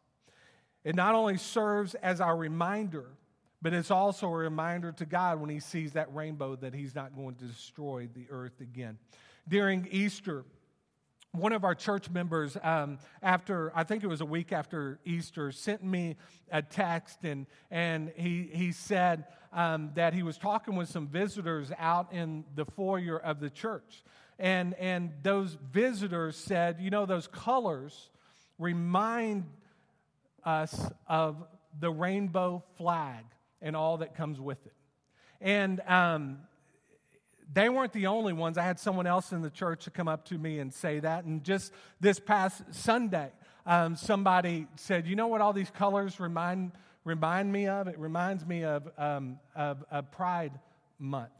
It 0.83 0.95
not 0.95 1.15
only 1.15 1.37
serves 1.37 1.95
as 1.95 2.19
our 2.19 2.35
reminder 2.35 3.05
but 3.61 3.73
it's 3.73 3.91
also 3.91 4.27
a 4.27 4.37
reminder 4.37 4.91
to 4.93 5.05
God 5.05 5.39
when 5.39 5.49
he 5.49 5.59
sees 5.59 5.93
that 5.93 6.13
rainbow 6.13 6.55
that 6.57 6.73
he's 6.73 6.95
not 6.95 7.15
going 7.15 7.35
to 7.35 7.43
destroy 7.43 8.07
the 8.13 8.25
earth 8.29 8.61
again. 8.61 8.97
During 9.49 9.85
Easter, 9.91 10.45
one 11.31 11.53
of 11.53 11.63
our 11.63 11.75
church 11.75 12.09
members, 12.09 12.57
um, 12.63 12.97
after 13.21 13.71
I 13.75 13.83
think 13.83 14.03
it 14.03 14.07
was 14.07 14.21
a 14.21 14.25
week 14.25 14.51
after 14.51 14.99
Easter, 15.05 15.51
sent 15.51 15.83
me 15.83 16.15
a 16.51 16.61
text 16.61 17.19
and, 17.23 17.45
and 17.69 18.11
he, 18.15 18.49
he 18.51 18.71
said 18.71 19.25
um, 19.53 19.91
that 19.95 20.13
he 20.13 20.23
was 20.23 20.37
talking 20.37 20.75
with 20.75 20.89
some 20.89 21.07
visitors 21.07 21.71
out 21.77 22.11
in 22.11 22.45
the 22.55 22.65
foyer 22.65 23.19
of 23.19 23.39
the 23.39 23.49
church. 23.49 24.03
And, 24.39 24.73
and 24.75 25.11
those 25.21 25.57
visitors 25.71 26.35
said, 26.35 26.77
you 26.79 26.89
know, 26.89 27.05
those 27.05 27.27
colors 27.27 28.09
remind 28.57 29.45
us 30.43 30.89
of 31.07 31.43
the 31.79 31.91
rainbow 31.91 32.63
flag 32.77 33.25
and 33.61 33.75
all 33.75 33.97
that 33.97 34.15
comes 34.15 34.39
with 34.39 34.65
it. 34.65 34.73
And 35.41 35.81
um, 35.87 36.39
they 37.51 37.69
weren't 37.69 37.93
the 37.93 38.07
only 38.07 38.33
ones. 38.33 38.57
I 38.57 38.63
had 38.63 38.79
someone 38.79 39.07
else 39.07 39.31
in 39.31 39.41
the 39.41 39.49
church 39.49 39.85
to 39.85 39.91
come 39.91 40.07
up 40.07 40.25
to 40.25 40.37
me 40.37 40.59
and 40.59 40.71
say 40.73 40.99
that. 40.99 41.25
And 41.25 41.43
just 41.43 41.73
this 41.99 42.19
past 42.19 42.61
Sunday, 42.71 43.31
um, 43.65 43.95
somebody 43.95 44.67
said, 44.75 45.07
"You 45.07 45.15
know 45.15 45.27
what? 45.27 45.41
All 45.41 45.53
these 45.53 45.71
colors 45.71 46.19
remind 46.19 46.73
remind 47.03 47.51
me 47.51 47.67
of? 47.67 47.87
It 47.87 47.97
reminds 47.97 48.45
me 48.45 48.63
of, 48.63 48.87
um, 48.97 49.39
of, 49.55 49.83
of 49.89 50.11
Pride 50.11 50.59
Month." 50.99 51.31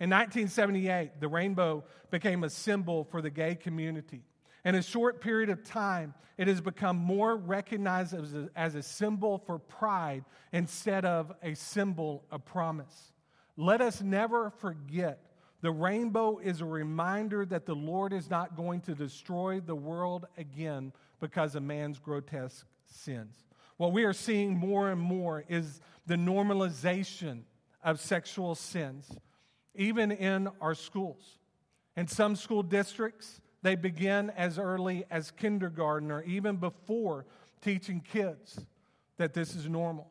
In 0.00 0.10
1978, 0.10 1.20
the 1.20 1.28
rainbow 1.28 1.84
became 2.10 2.42
a 2.42 2.50
symbol 2.50 3.04
for 3.04 3.20
the 3.22 3.30
gay 3.30 3.54
community. 3.54 4.22
In 4.64 4.74
a 4.74 4.82
short 4.82 5.20
period 5.20 5.50
of 5.50 5.62
time, 5.62 6.14
it 6.38 6.48
has 6.48 6.60
become 6.60 6.96
more 6.96 7.36
recognized 7.36 8.14
as 8.14 8.34
a, 8.34 8.48
as 8.56 8.74
a 8.74 8.82
symbol 8.82 9.38
for 9.38 9.58
pride 9.58 10.24
instead 10.52 11.04
of 11.04 11.32
a 11.42 11.54
symbol 11.54 12.24
of 12.30 12.44
promise. 12.44 13.12
Let 13.56 13.80
us 13.82 14.00
never 14.00 14.50
forget 14.50 15.30
The 15.62 15.70
rainbow 15.70 16.38
is 16.38 16.60
a 16.60 16.66
reminder 16.66 17.44
that 17.46 17.66
the 17.66 17.74
Lord 17.74 18.12
is 18.12 18.30
not 18.30 18.56
going 18.56 18.80
to 18.82 18.94
destroy 18.94 19.60
the 19.60 19.74
world 19.74 20.26
again 20.38 20.92
because 21.20 21.54
of 21.54 21.62
man's 21.62 21.98
grotesque 21.98 22.66
sins. 22.86 23.36
What 23.76 23.92
we 23.92 24.04
are 24.04 24.14
seeing 24.14 24.56
more 24.56 24.90
and 24.90 25.00
more 25.00 25.44
is 25.48 25.80
the 26.06 26.16
normalization 26.16 27.42
of 27.84 28.00
sexual 28.00 28.54
sins, 28.54 29.10
even 29.74 30.10
in 30.10 30.48
our 30.60 30.74
schools. 30.74 31.38
In 31.96 32.06
some 32.06 32.36
school 32.36 32.62
districts, 32.62 33.40
they 33.62 33.74
begin 33.74 34.30
as 34.30 34.58
early 34.58 35.04
as 35.10 35.30
kindergarten 35.30 36.10
or 36.10 36.22
even 36.22 36.56
before 36.56 37.26
teaching 37.60 38.00
kids 38.00 38.58
that 39.18 39.34
this 39.34 39.54
is 39.54 39.68
normal. 39.68 40.10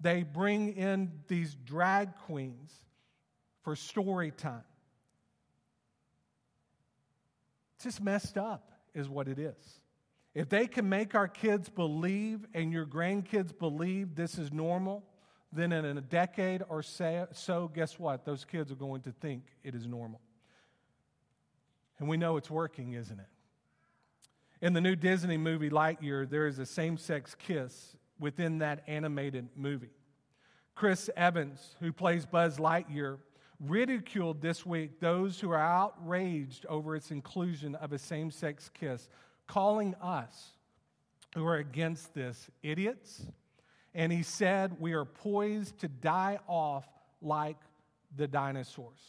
They 0.00 0.22
bring 0.22 0.74
in 0.74 1.12
these 1.28 1.54
drag 1.54 2.14
queens 2.26 2.72
for 3.62 3.74
story 3.74 4.30
time. 4.30 4.64
It's 7.76 7.84
just 7.84 8.02
messed 8.02 8.36
up, 8.36 8.72
is 8.94 9.08
what 9.08 9.28
it 9.28 9.38
is. 9.38 9.80
If 10.34 10.48
they 10.48 10.66
can 10.66 10.88
make 10.88 11.14
our 11.14 11.28
kids 11.28 11.68
believe 11.68 12.46
and 12.52 12.72
your 12.72 12.86
grandkids 12.86 13.56
believe 13.56 14.14
this 14.14 14.36
is 14.36 14.52
normal, 14.52 15.04
then 15.54 15.72
in 15.72 15.98
a 15.98 16.00
decade 16.00 16.62
or 16.68 16.82
so, 16.82 17.70
guess 17.74 17.98
what? 17.98 18.24
Those 18.24 18.44
kids 18.44 18.72
are 18.72 18.76
going 18.76 19.02
to 19.02 19.12
think 19.12 19.44
it 19.62 19.74
is 19.74 19.86
normal. 19.86 20.20
And 21.98 22.08
we 22.08 22.16
know 22.16 22.36
it's 22.36 22.50
working, 22.50 22.94
isn't 22.94 23.18
it? 23.18 23.26
In 24.60 24.72
the 24.72 24.80
new 24.80 24.96
Disney 24.96 25.36
movie 25.36 25.70
Lightyear, 25.70 26.28
there 26.28 26.46
is 26.46 26.58
a 26.58 26.66
same 26.66 26.96
sex 26.96 27.34
kiss 27.34 27.96
within 28.18 28.58
that 28.58 28.82
animated 28.86 29.48
movie. 29.56 29.90
Chris 30.74 31.08
Evans, 31.16 31.76
who 31.80 31.92
plays 31.92 32.26
Buzz 32.26 32.58
Lightyear, 32.58 33.18
ridiculed 33.60 34.42
this 34.42 34.66
week 34.66 34.98
those 35.00 35.38
who 35.38 35.50
are 35.50 35.58
outraged 35.58 36.66
over 36.66 36.96
its 36.96 37.10
inclusion 37.10 37.74
of 37.76 37.92
a 37.92 37.98
same 37.98 38.30
sex 38.30 38.70
kiss, 38.74 39.08
calling 39.46 39.94
us 40.02 40.50
who 41.34 41.46
are 41.46 41.56
against 41.56 42.14
this 42.14 42.50
idiots. 42.62 43.26
And 43.94 44.12
he 44.12 44.22
said, 44.22 44.76
We 44.80 44.92
are 44.92 45.04
poised 45.04 45.78
to 45.80 45.88
die 45.88 46.38
off 46.46 46.86
like 47.22 47.56
the 48.16 48.26
dinosaurs. 48.26 49.00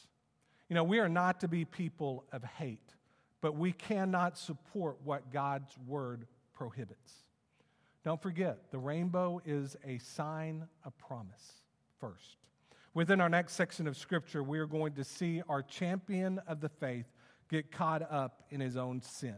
You 0.69 0.75
know, 0.75 0.83
we 0.83 0.99
are 0.99 1.09
not 1.09 1.41
to 1.41 1.47
be 1.47 1.65
people 1.65 2.25
of 2.31 2.43
hate, 2.43 2.93
but 3.41 3.55
we 3.55 3.71
cannot 3.71 4.37
support 4.37 4.97
what 5.03 5.31
God's 5.31 5.77
word 5.87 6.25
prohibits. 6.53 7.13
Don't 8.03 8.21
forget, 8.21 8.71
the 8.71 8.77
rainbow 8.77 9.41
is 9.45 9.75
a 9.83 9.97
sign 9.97 10.67
of 10.83 10.97
promise 10.97 11.61
first. 11.99 12.37
Within 12.93 13.19
our 13.19 13.29
next 13.29 13.53
section 13.53 13.87
of 13.87 13.97
scripture, 13.97 14.41
we 14.41 14.59
are 14.59 14.67
going 14.67 14.93
to 14.93 15.03
see 15.03 15.41
our 15.49 15.61
champion 15.61 16.39
of 16.47 16.61
the 16.61 16.69
faith 16.69 17.05
get 17.49 17.71
caught 17.71 18.01
up 18.09 18.43
in 18.49 18.59
his 18.59 18.77
own 18.77 19.01
sin. 19.01 19.35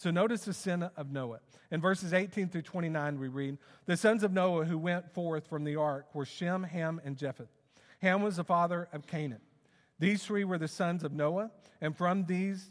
So 0.00 0.10
notice 0.10 0.46
the 0.46 0.54
sin 0.54 0.88
of 0.96 1.12
Noah. 1.12 1.40
In 1.70 1.82
verses 1.82 2.14
18 2.14 2.48
through 2.48 2.62
29, 2.62 3.20
we 3.20 3.28
read 3.28 3.58
The 3.84 3.98
sons 3.98 4.22
of 4.22 4.32
Noah 4.32 4.64
who 4.64 4.78
went 4.78 5.12
forth 5.12 5.46
from 5.46 5.62
the 5.62 5.76
ark 5.76 6.14
were 6.14 6.24
Shem, 6.24 6.62
Ham, 6.62 7.02
and 7.04 7.18
Japheth. 7.18 7.50
Ham 8.00 8.22
was 8.22 8.36
the 8.36 8.44
father 8.44 8.88
of 8.94 9.06
Canaan. 9.06 9.42
These 9.98 10.24
three 10.24 10.44
were 10.44 10.56
the 10.56 10.68
sons 10.68 11.04
of 11.04 11.12
Noah, 11.12 11.50
and 11.82 11.94
from 11.94 12.24
these 12.24 12.70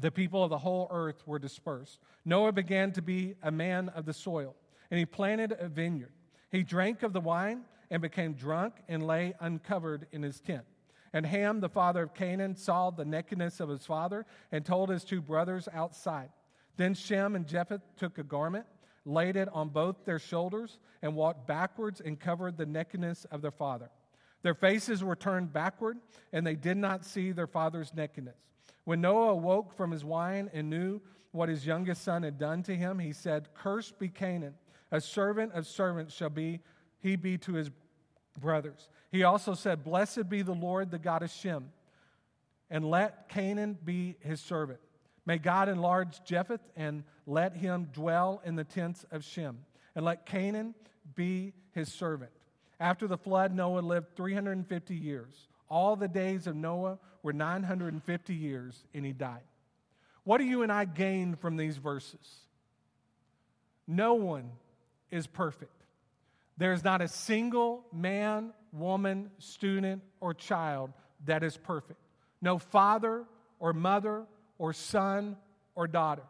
the 0.00 0.10
people 0.10 0.42
of 0.42 0.50
the 0.50 0.58
whole 0.58 0.88
earth 0.90 1.24
were 1.24 1.38
dispersed. 1.38 2.00
Noah 2.24 2.50
began 2.50 2.90
to 2.94 3.00
be 3.00 3.36
a 3.40 3.52
man 3.52 3.88
of 3.90 4.04
the 4.04 4.12
soil, 4.12 4.56
and 4.90 4.98
he 4.98 5.06
planted 5.06 5.54
a 5.56 5.68
vineyard. 5.68 6.10
He 6.50 6.64
drank 6.64 7.04
of 7.04 7.12
the 7.12 7.20
wine 7.20 7.60
and 7.92 8.02
became 8.02 8.32
drunk 8.32 8.74
and 8.88 9.06
lay 9.06 9.34
uncovered 9.38 10.08
in 10.10 10.24
his 10.24 10.40
tent. 10.40 10.64
And 11.14 11.24
Ham, 11.24 11.60
the 11.60 11.68
father 11.68 12.02
of 12.02 12.12
Canaan, 12.12 12.56
saw 12.56 12.90
the 12.90 13.04
nakedness 13.04 13.60
of 13.60 13.68
his 13.68 13.86
father 13.86 14.26
and 14.50 14.66
told 14.66 14.90
his 14.90 15.04
two 15.04 15.22
brothers 15.22 15.68
outside. 15.72 16.28
Then 16.76 16.92
Shem 16.92 17.36
and 17.36 17.46
Japheth 17.46 17.82
took 17.96 18.18
a 18.18 18.24
garment, 18.24 18.66
laid 19.04 19.36
it 19.36 19.48
on 19.52 19.68
both 19.68 20.04
their 20.04 20.18
shoulders, 20.18 20.80
and 21.02 21.14
walked 21.14 21.46
backwards 21.46 22.00
and 22.00 22.18
covered 22.18 22.56
the 22.56 22.66
nakedness 22.66 23.26
of 23.30 23.42
their 23.42 23.52
father. 23.52 23.90
Their 24.42 24.54
faces 24.54 25.04
were 25.04 25.14
turned 25.14 25.52
backward, 25.52 25.98
and 26.32 26.44
they 26.44 26.56
did 26.56 26.76
not 26.76 27.04
see 27.04 27.30
their 27.30 27.46
father's 27.46 27.94
nakedness. 27.94 28.36
When 28.82 29.00
Noah 29.00 29.30
awoke 29.30 29.72
from 29.72 29.92
his 29.92 30.04
wine 30.04 30.50
and 30.52 30.68
knew 30.68 31.00
what 31.30 31.48
his 31.48 31.64
youngest 31.64 32.02
son 32.02 32.24
had 32.24 32.38
done 32.38 32.64
to 32.64 32.74
him, 32.74 32.98
he 32.98 33.12
said, 33.12 33.48
Cursed 33.54 34.00
be 34.00 34.08
Canaan, 34.08 34.54
a 34.90 35.00
servant 35.00 35.52
of 35.52 35.66
servants 35.66 36.12
shall 36.12 36.28
be 36.28 36.60
he 36.98 37.14
be 37.14 37.38
to 37.38 37.54
his 37.54 37.70
brothers. 38.40 38.88
He 39.14 39.22
also 39.22 39.54
said, 39.54 39.84
Blessed 39.84 40.28
be 40.28 40.42
the 40.42 40.54
Lord, 40.54 40.90
the 40.90 40.98
God 40.98 41.22
of 41.22 41.30
Shem, 41.30 41.70
and 42.68 42.84
let 42.84 43.28
Canaan 43.28 43.78
be 43.84 44.16
his 44.18 44.40
servant. 44.40 44.80
May 45.24 45.38
God 45.38 45.68
enlarge 45.68 46.24
Japheth 46.24 46.68
and 46.74 47.04
let 47.24 47.54
him 47.54 47.90
dwell 47.92 48.42
in 48.44 48.56
the 48.56 48.64
tents 48.64 49.06
of 49.12 49.22
Shem, 49.22 49.58
and 49.94 50.04
let 50.04 50.26
Canaan 50.26 50.74
be 51.14 51.52
his 51.70 51.92
servant. 51.92 52.32
After 52.80 53.06
the 53.06 53.16
flood, 53.16 53.54
Noah 53.54 53.82
lived 53.82 54.16
350 54.16 54.96
years. 54.96 55.46
All 55.70 55.94
the 55.94 56.08
days 56.08 56.48
of 56.48 56.56
Noah 56.56 56.98
were 57.22 57.32
950 57.32 58.34
years, 58.34 58.84
and 58.94 59.06
he 59.06 59.12
died. 59.12 59.44
What 60.24 60.38
do 60.38 60.44
you 60.44 60.62
and 60.62 60.72
I 60.72 60.86
gain 60.86 61.36
from 61.36 61.56
these 61.56 61.76
verses? 61.76 62.40
No 63.86 64.14
one 64.14 64.50
is 65.12 65.28
perfect. 65.28 65.83
There's 66.56 66.84
not 66.84 67.02
a 67.02 67.08
single 67.08 67.84
man, 67.92 68.52
woman, 68.72 69.30
student, 69.38 70.02
or 70.20 70.34
child 70.34 70.92
that 71.26 71.42
is 71.42 71.56
perfect. 71.56 72.00
No 72.40 72.58
father 72.58 73.24
or 73.58 73.72
mother 73.72 74.24
or 74.58 74.72
son 74.72 75.36
or 75.74 75.86
daughter. 75.86 76.22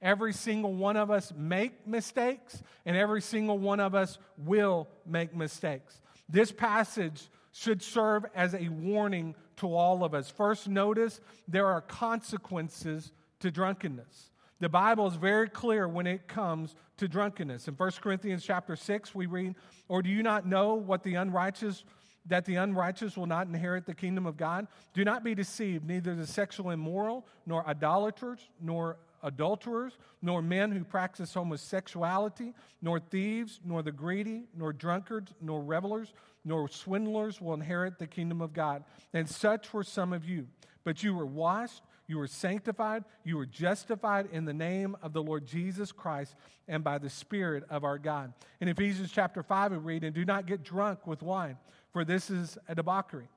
Every 0.00 0.32
single 0.32 0.74
one 0.74 0.96
of 0.96 1.10
us 1.10 1.32
make 1.36 1.86
mistakes, 1.86 2.62
and 2.84 2.96
every 2.96 3.22
single 3.22 3.58
one 3.58 3.80
of 3.80 3.94
us 3.94 4.18
will 4.36 4.88
make 5.06 5.34
mistakes. 5.34 6.00
This 6.28 6.52
passage 6.52 7.28
should 7.52 7.82
serve 7.82 8.26
as 8.34 8.54
a 8.54 8.68
warning 8.68 9.34
to 9.56 9.74
all 9.74 10.04
of 10.04 10.12
us. 10.12 10.30
First, 10.30 10.68
notice 10.68 11.20
there 11.48 11.66
are 11.66 11.80
consequences 11.80 13.10
to 13.40 13.50
drunkenness. 13.50 14.30
The 14.58 14.68
Bible 14.68 15.06
is 15.06 15.16
very 15.16 15.48
clear 15.48 15.86
when 15.86 16.06
it 16.06 16.28
comes 16.28 16.74
to 16.96 17.08
drunkenness. 17.08 17.68
In 17.68 17.74
1 17.74 17.90
Corinthians 18.00 18.44
chapter 18.44 18.74
6, 18.74 19.14
we 19.14 19.26
read, 19.26 19.54
Or 19.88 20.02
do 20.02 20.08
you 20.08 20.22
not 20.22 20.46
know 20.46 20.74
what 20.74 21.02
the 21.02 21.14
unrighteous 21.14 21.84
that 22.28 22.44
the 22.44 22.56
unrighteous 22.56 23.16
will 23.16 23.26
not 23.26 23.46
inherit 23.46 23.86
the 23.86 23.94
kingdom 23.94 24.26
of 24.26 24.36
God? 24.36 24.66
Do 24.94 25.04
not 25.04 25.22
be 25.22 25.34
deceived, 25.34 25.86
neither 25.86 26.14
the 26.14 26.26
sexual 26.26 26.70
immoral, 26.70 27.26
nor 27.44 27.66
idolaters, 27.68 28.40
nor 28.60 28.96
adulterers, 29.22 29.98
nor 30.22 30.40
men 30.40 30.72
who 30.72 30.84
practice 30.84 31.34
homosexuality, 31.34 32.54
nor 32.80 32.98
thieves, 32.98 33.60
nor 33.64 33.82
the 33.82 33.92
greedy, 33.92 34.44
nor 34.56 34.72
drunkards, 34.72 35.32
nor 35.40 35.62
revelers, 35.62 36.12
nor 36.44 36.68
swindlers 36.68 37.40
will 37.40 37.54
inherit 37.54 37.98
the 37.98 38.06
kingdom 38.06 38.40
of 38.40 38.52
God. 38.52 38.84
And 39.12 39.28
such 39.28 39.72
were 39.72 39.84
some 39.84 40.12
of 40.12 40.24
you. 40.24 40.46
But 40.84 41.02
you 41.02 41.14
were 41.14 41.26
washed 41.26 41.82
you 42.06 42.18
were 42.18 42.26
sanctified, 42.26 43.04
you 43.24 43.36
were 43.36 43.46
justified 43.46 44.28
in 44.32 44.44
the 44.44 44.54
name 44.54 44.96
of 45.02 45.12
the 45.12 45.22
Lord 45.22 45.46
Jesus 45.46 45.92
Christ 45.92 46.34
and 46.68 46.84
by 46.84 46.98
the 46.98 47.10
Spirit 47.10 47.64
of 47.68 47.84
our 47.84 47.98
God. 47.98 48.32
In 48.60 48.68
Ephesians 48.68 49.10
chapter 49.12 49.42
5, 49.42 49.72
we 49.72 49.78
read, 49.78 50.04
And 50.04 50.14
do 50.14 50.24
not 50.24 50.46
get 50.46 50.62
drunk 50.62 51.06
with 51.06 51.22
wine, 51.22 51.56
for 51.92 52.04
this 52.04 52.30
is 52.30 52.58
a 52.68 52.74
debauchery, 52.74 53.28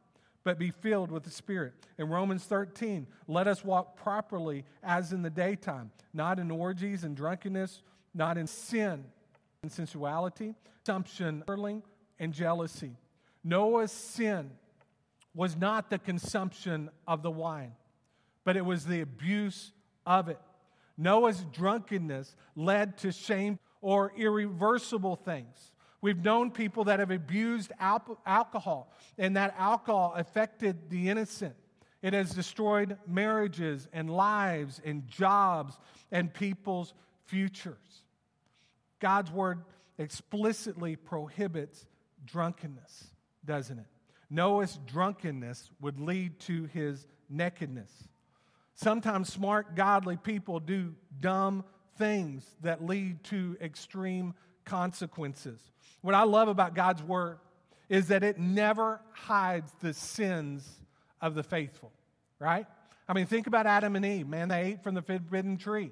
but 0.43 0.59
be 0.59 0.71
filled 0.71 1.11
with 1.11 1.23
the 1.23 1.31
Spirit. 1.31 1.73
In 1.97 2.09
Romans 2.09 2.43
13, 2.43 3.07
let 3.27 3.47
us 3.47 3.63
walk 3.63 3.95
properly 3.95 4.65
as 4.83 5.13
in 5.13 5.21
the 5.21 5.29
daytime, 5.29 5.91
not 6.13 6.39
in 6.39 6.51
orgies 6.51 7.03
and 7.03 7.15
drunkenness, 7.15 7.81
not 8.13 8.37
in 8.37 8.47
sin 8.47 9.03
and 9.63 9.71
sensuality, 9.71 10.55
consumption, 10.85 11.43
and 12.19 12.33
jealousy. 12.33 12.95
Noah's 13.43 13.91
sin 13.91 14.51
was 15.33 15.55
not 15.55 15.89
the 15.89 15.99
consumption 15.99 16.89
of 17.07 17.23
the 17.23 17.31
wine 17.31 17.73
but 18.43 18.57
it 18.57 18.65
was 18.65 18.85
the 18.85 19.01
abuse 19.01 19.71
of 20.05 20.29
it. 20.29 20.39
Noah's 20.97 21.45
drunkenness 21.53 22.35
led 22.55 22.97
to 22.99 23.11
shame 23.11 23.59
or 23.81 24.11
irreversible 24.17 25.15
things. 25.15 25.71
We've 26.01 26.23
known 26.23 26.51
people 26.51 26.85
that 26.85 26.99
have 26.99 27.11
abused 27.11 27.71
al- 27.79 28.19
alcohol, 28.25 28.93
and 29.17 29.35
that 29.35 29.55
alcohol 29.57 30.13
affected 30.15 30.89
the 30.89 31.09
innocent. 31.09 31.55
It 32.01 32.13
has 32.13 32.31
destroyed 32.31 32.97
marriages 33.05 33.87
and 33.91 34.09
lives 34.09 34.81
and 34.85 35.07
jobs 35.07 35.77
and 36.11 36.33
people's 36.33 36.93
futures. 37.25 38.03
God's 38.99 39.31
word 39.31 39.63
explicitly 39.97 40.95
prohibits 40.95 41.85
drunkenness, 42.25 43.07
doesn't 43.45 43.79
it? 43.79 43.85
Noah's 44.29 44.79
drunkenness 44.85 45.69
would 45.81 45.99
lead 45.99 46.39
to 46.41 46.65
his 46.65 47.05
nakedness. 47.29 47.91
Sometimes 48.81 49.27
smart, 49.33 49.75
godly 49.75 50.15
people 50.15 50.61
do 50.61 50.95
dumb 51.19 51.65
things 51.97 52.45
that 52.61 52.81
lead 52.81 53.21
to 53.25 53.57
extreme 53.59 54.33
consequences. 54.63 55.59
What 55.99 56.15
I 56.15 56.23
love 56.23 56.47
about 56.47 56.75
God's 56.75 57.03
word 57.03 57.39
is 57.89 58.07
that 58.07 58.23
it 58.23 58.39
never 58.39 59.01
hides 59.11 59.69
the 59.81 59.93
sins 59.93 60.65
of 61.19 61.35
the 61.35 61.43
faithful. 61.43 61.91
right? 62.39 62.65
I 63.09 63.11
mean, 63.11 63.25
think 63.25 63.47
about 63.47 63.67
Adam 63.67 63.97
and 63.97 64.05
Eve. 64.05 64.29
Man, 64.29 64.47
they 64.47 64.61
ate 64.61 64.81
from 64.81 64.95
the 64.95 65.01
forbidden 65.01 65.57
tree. 65.57 65.91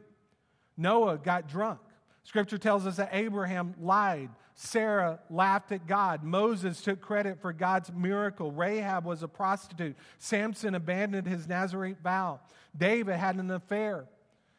Noah 0.78 1.18
got 1.18 1.50
drunk. 1.50 1.82
Scripture 2.28 2.58
tells 2.58 2.86
us 2.86 2.98
that 2.98 3.12
Abraham 3.14 3.74
lied. 3.80 4.30
Sarah 4.54 5.18
laughed 5.30 5.72
at 5.72 5.88
God. 5.88 6.26
Moses 6.26 6.82
took 6.82 7.00
credit 7.00 7.42
for 7.42 7.54
God's 7.54 7.90
miracle. 7.94 8.52
Rahab 8.52 9.06
was 9.06 9.24
a 9.24 9.30
prostitute. 9.30 9.96
Samson 10.18 10.76
abandoned 10.76 11.26
his 11.26 11.48
Nazarite 11.48 12.02
vow. 12.04 12.42
David 12.78 13.16
had 13.16 13.38
an 13.38 13.50
affair 13.50 14.10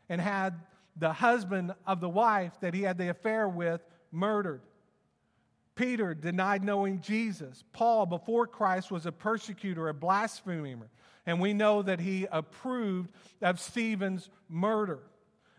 and 0.09 0.19
had 0.19 0.55
the 0.97 1.13
husband 1.13 1.75
of 1.87 2.01
the 2.01 2.09
wife 2.09 2.55
that 2.63 2.73
he 2.73 2.81
had 2.81 2.97
the 2.97 3.11
affair 3.11 3.47
with 3.47 3.83
murdered. 4.11 4.63
Peter 5.75 6.15
denied 6.15 6.65
knowing 6.65 7.03
Jesus. 7.03 7.65
Paul, 7.75 8.07
before 8.07 8.47
Christ, 8.47 8.91
was 8.91 9.05
a 9.05 9.13
persecutor, 9.13 9.91
a 9.91 9.95
blasphemer. 9.95 10.89
And 11.27 11.39
we 11.39 11.53
know 11.53 11.83
that 11.83 12.01
he 12.01 12.27
approved 12.33 13.11
of 13.43 13.61
Stephen's 13.61 14.31
murder. 14.49 15.01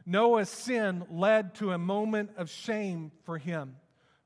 Noah's 0.10 0.50
sin 0.50 1.06
led 1.12 1.54
to 1.56 1.72
a 1.72 1.78
moment 1.78 2.32
of 2.36 2.50
shame 2.50 3.12
for 3.26 3.38
him, 3.38 3.76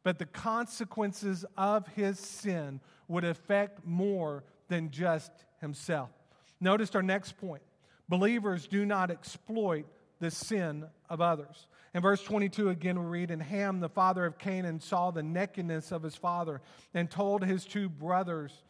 but 0.02 0.18
the 0.18 0.26
consequences 0.26 1.44
of 1.58 1.86
his 1.90 2.18
sin 2.18 2.80
would 3.10 3.26
affect 3.26 3.86
more 3.86 4.46
than 4.70 4.92
just 4.92 5.30
himself. 5.60 6.10
Notice 6.62 6.96
our 6.96 7.04
next 7.04 7.36
point 7.36 7.62
believers 8.08 8.66
do 8.66 8.86
not 8.86 9.12
exploit 9.12 9.86
the 10.22 10.32
sin 10.32 10.86
of 11.10 11.20
others. 11.20 11.68
In 11.94 12.02
verse 12.02 12.24
22, 12.24 12.70
again, 12.70 12.98
we 12.98 13.06
read, 13.06 13.30
And 13.30 13.44
Ham, 13.44 13.82
the 13.82 13.90
father 13.90 14.26
of 14.26 14.38
Canaan, 14.38 14.80
saw 14.80 15.12
the 15.12 15.22
nakedness 15.22 15.92
of 15.92 16.02
his 16.02 16.16
father 16.16 16.62
and 16.94 17.12
told 17.12 17.44
his 17.44 17.66
two 17.66 17.90
brothers, 17.90 18.64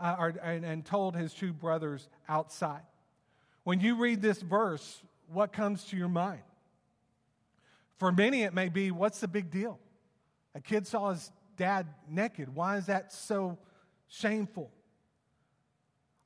uh, 0.00 0.16
or, 0.18 0.34
and, 0.42 0.64
and 0.64 0.84
told 0.84 1.14
his 1.14 1.32
two 1.32 1.52
brothers 1.52 2.08
outside. 2.28 2.82
When 3.62 3.78
you 3.78 3.94
read 3.94 4.20
this 4.20 4.42
verse, 4.42 5.00
what 5.28 5.52
comes 5.52 5.84
to 5.84 5.96
your 5.96 6.08
mind? 6.08 6.42
For 7.98 8.12
many, 8.12 8.42
it 8.42 8.54
may 8.54 8.68
be 8.68 8.90
what's 8.90 9.20
the 9.20 9.28
big 9.28 9.50
deal? 9.50 9.78
A 10.54 10.60
kid 10.60 10.86
saw 10.86 11.10
his 11.10 11.30
dad 11.56 11.86
naked. 12.08 12.54
Why 12.54 12.76
is 12.76 12.86
that 12.86 13.12
so 13.12 13.58
shameful? 14.08 14.70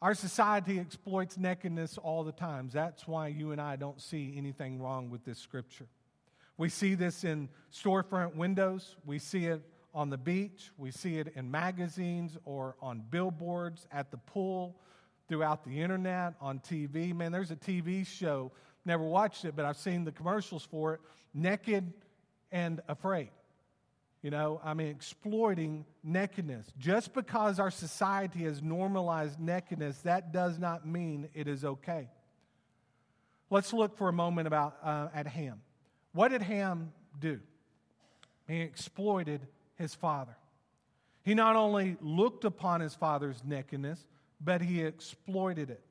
Our 0.02 0.14
society 0.14 0.80
exploits 0.80 1.36
nakedness 1.36 1.98
all 1.98 2.24
the 2.24 2.32
time. 2.32 2.70
That's 2.72 3.06
why 3.06 3.28
you 3.28 3.52
and 3.52 3.60
I 3.60 3.76
don't 3.76 4.00
see 4.00 4.34
anything 4.36 4.80
wrong 4.80 5.10
with 5.10 5.24
this 5.24 5.38
scripture. 5.38 5.86
We 6.56 6.68
see 6.68 6.94
this 6.94 7.24
in 7.24 7.48
storefront 7.72 8.34
windows, 8.34 8.96
we 9.04 9.18
see 9.18 9.46
it 9.46 9.62
on 9.94 10.10
the 10.10 10.18
beach, 10.18 10.70
we 10.76 10.90
see 10.90 11.18
it 11.18 11.32
in 11.34 11.50
magazines 11.50 12.36
or 12.44 12.76
on 12.80 13.02
billboards 13.10 13.86
at 13.90 14.10
the 14.10 14.18
pool, 14.18 14.76
throughout 15.30 15.64
the 15.64 15.80
internet, 15.80 16.34
on 16.40 16.58
TV. 16.58 17.14
Man, 17.14 17.30
there's 17.30 17.52
a 17.52 17.56
TV 17.56 18.04
show, 18.04 18.50
never 18.84 19.04
watched 19.04 19.44
it, 19.44 19.54
but 19.56 19.64
I've 19.64 19.76
seen 19.76 20.04
the 20.04 20.12
commercials 20.12 20.64
for 20.64 20.94
it 20.94 21.00
naked 21.34 21.92
and 22.50 22.80
afraid. 22.88 23.30
You 24.22 24.30
know, 24.30 24.60
I 24.62 24.74
mean, 24.74 24.88
exploiting 24.88 25.86
nakedness. 26.04 26.66
Just 26.78 27.14
because 27.14 27.58
our 27.58 27.70
society 27.70 28.40
has 28.40 28.60
normalized 28.60 29.40
nakedness, 29.40 29.98
that 30.02 30.32
does 30.32 30.58
not 30.58 30.86
mean 30.86 31.28
it 31.32 31.48
is 31.48 31.64
okay. 31.64 32.08
Let's 33.48 33.72
look 33.72 33.96
for 33.96 34.08
a 34.08 34.12
moment 34.12 34.46
about 34.46 34.76
uh, 34.82 35.08
at 35.14 35.26
Ham. 35.26 35.62
What 36.12 36.28
did 36.28 36.42
Ham 36.42 36.92
do? 37.18 37.40
He 38.46 38.60
exploited 38.60 39.40
his 39.76 39.94
father. 39.94 40.36
He 41.22 41.34
not 41.34 41.56
only 41.56 41.96
looked 42.00 42.44
upon 42.44 42.80
his 42.80 42.94
father's 42.94 43.42
nakedness, 43.44 44.06
but 44.40 44.60
he 44.60 44.82
exploited 44.82 45.70
it. 45.70 45.82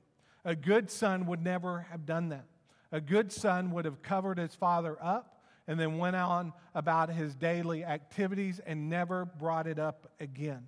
A 0.45 0.55
good 0.55 0.91
son 0.91 1.25
would 1.25 1.43
never 1.43 1.81
have 1.89 2.05
done 2.05 2.29
that. 2.29 2.45
A 2.91 3.01
good 3.01 3.31
son 3.31 3.71
would 3.71 3.85
have 3.85 4.01
covered 4.01 4.37
his 4.37 4.55
father 4.55 4.97
up 5.01 5.43
and 5.67 5.79
then 5.79 5.97
went 5.99 6.15
on 6.15 6.53
about 6.73 7.11
his 7.11 7.35
daily 7.35 7.83
activities 7.85 8.59
and 8.65 8.89
never 8.89 9.25
brought 9.25 9.67
it 9.67 9.77
up 9.77 10.11
again. 10.19 10.67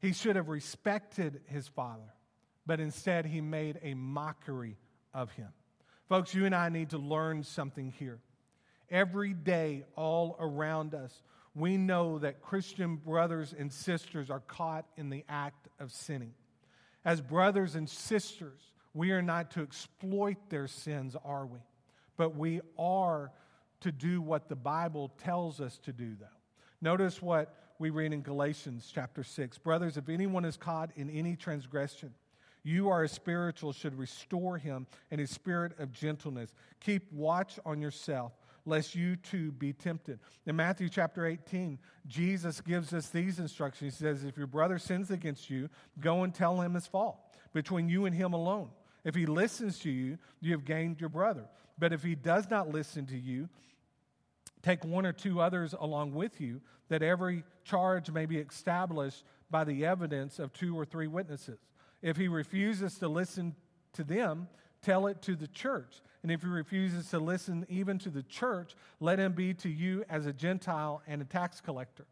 He 0.00 0.12
should 0.12 0.36
have 0.36 0.48
respected 0.48 1.42
his 1.46 1.68
father, 1.68 2.14
but 2.66 2.80
instead 2.80 3.26
he 3.26 3.40
made 3.40 3.78
a 3.82 3.94
mockery 3.94 4.76
of 5.14 5.30
him. 5.32 5.48
Folks, 6.08 6.34
you 6.34 6.46
and 6.46 6.54
I 6.54 6.70
need 6.70 6.90
to 6.90 6.98
learn 6.98 7.44
something 7.44 7.92
here. 7.92 8.18
Every 8.88 9.34
day, 9.34 9.84
all 9.94 10.36
around 10.40 10.94
us, 10.94 11.22
we 11.54 11.76
know 11.76 12.18
that 12.18 12.42
Christian 12.42 12.96
brothers 12.96 13.54
and 13.56 13.72
sisters 13.72 14.30
are 14.30 14.40
caught 14.40 14.86
in 14.96 15.10
the 15.10 15.24
act 15.28 15.68
of 15.78 15.92
sinning. 15.92 16.34
As 17.04 17.20
brothers 17.20 17.76
and 17.76 17.88
sisters, 17.88 18.60
we 18.94 19.12
are 19.12 19.22
not 19.22 19.50
to 19.52 19.62
exploit 19.62 20.36
their 20.48 20.66
sins, 20.66 21.16
are 21.24 21.46
we? 21.46 21.58
but 22.20 22.36
we 22.36 22.60
are 22.78 23.32
to 23.80 23.90
do 23.90 24.20
what 24.20 24.46
the 24.46 24.54
Bible 24.54 25.10
tells 25.16 25.58
us 25.58 25.78
to 25.78 25.90
do, 25.90 26.14
though. 26.20 26.26
Notice 26.82 27.22
what 27.22 27.72
we 27.78 27.88
read 27.88 28.12
in 28.12 28.20
Galatians 28.20 28.92
chapter 28.94 29.24
6. 29.24 29.56
Brothers, 29.56 29.96
if 29.96 30.10
anyone 30.10 30.44
is 30.44 30.58
caught 30.58 30.90
in 30.96 31.08
any 31.08 31.34
transgression, 31.34 32.12
you 32.62 32.90
are 32.90 33.04
a 33.04 33.08
spiritual, 33.08 33.72
should 33.72 33.98
restore 33.98 34.58
him 34.58 34.86
in 35.10 35.18
a 35.18 35.26
spirit 35.26 35.72
of 35.78 35.92
gentleness. 35.92 36.52
Keep 36.80 37.10
watch 37.10 37.58
on 37.64 37.80
yourself, 37.80 38.32
lest 38.66 38.94
you 38.94 39.16
too 39.16 39.50
be 39.52 39.72
tempted. 39.72 40.20
In 40.44 40.56
Matthew 40.56 40.90
chapter 40.90 41.24
18, 41.24 41.78
Jesus 42.06 42.60
gives 42.60 42.92
us 42.92 43.08
these 43.08 43.38
instructions. 43.38 43.94
He 43.94 43.98
says, 43.98 44.24
If 44.24 44.36
your 44.36 44.46
brother 44.46 44.78
sins 44.78 45.10
against 45.10 45.48
you, 45.48 45.70
go 46.00 46.22
and 46.22 46.34
tell 46.34 46.60
him 46.60 46.74
his 46.74 46.86
fault 46.86 47.16
between 47.54 47.88
you 47.88 48.04
and 48.04 48.14
him 48.14 48.34
alone. 48.34 48.68
If 49.04 49.14
he 49.14 49.26
listens 49.26 49.78
to 49.80 49.90
you, 49.90 50.18
you 50.40 50.52
have 50.52 50.64
gained 50.64 51.00
your 51.00 51.08
brother. 51.08 51.44
But 51.78 51.92
if 51.92 52.02
he 52.02 52.14
does 52.14 52.50
not 52.50 52.68
listen 52.68 53.06
to 53.06 53.18
you, 53.18 53.48
take 54.62 54.84
one 54.84 55.06
or 55.06 55.12
two 55.12 55.40
others 55.40 55.74
along 55.78 56.14
with 56.14 56.40
you, 56.40 56.60
that 56.88 57.02
every 57.02 57.44
charge 57.64 58.10
may 58.10 58.26
be 58.26 58.38
established 58.38 59.24
by 59.50 59.64
the 59.64 59.86
evidence 59.86 60.38
of 60.38 60.52
two 60.52 60.78
or 60.78 60.84
three 60.84 61.06
witnesses. 61.06 61.58
If 62.02 62.16
he 62.16 62.28
refuses 62.28 62.98
to 62.98 63.08
listen 63.08 63.54
to 63.94 64.04
them, 64.04 64.48
tell 64.82 65.06
it 65.06 65.22
to 65.22 65.34
the 65.34 65.48
church. 65.48 66.00
And 66.22 66.30
if 66.30 66.42
he 66.42 66.48
refuses 66.48 67.08
to 67.10 67.18
listen 67.18 67.66
even 67.68 67.98
to 68.00 68.10
the 68.10 68.22
church, 68.22 68.74
let 69.00 69.18
him 69.18 69.32
be 69.32 69.54
to 69.54 69.68
you 69.68 70.04
as 70.08 70.26
a 70.26 70.32
Gentile 70.32 71.02
and 71.06 71.22
a 71.22 71.24
tax 71.24 71.60
collector. 71.60 72.04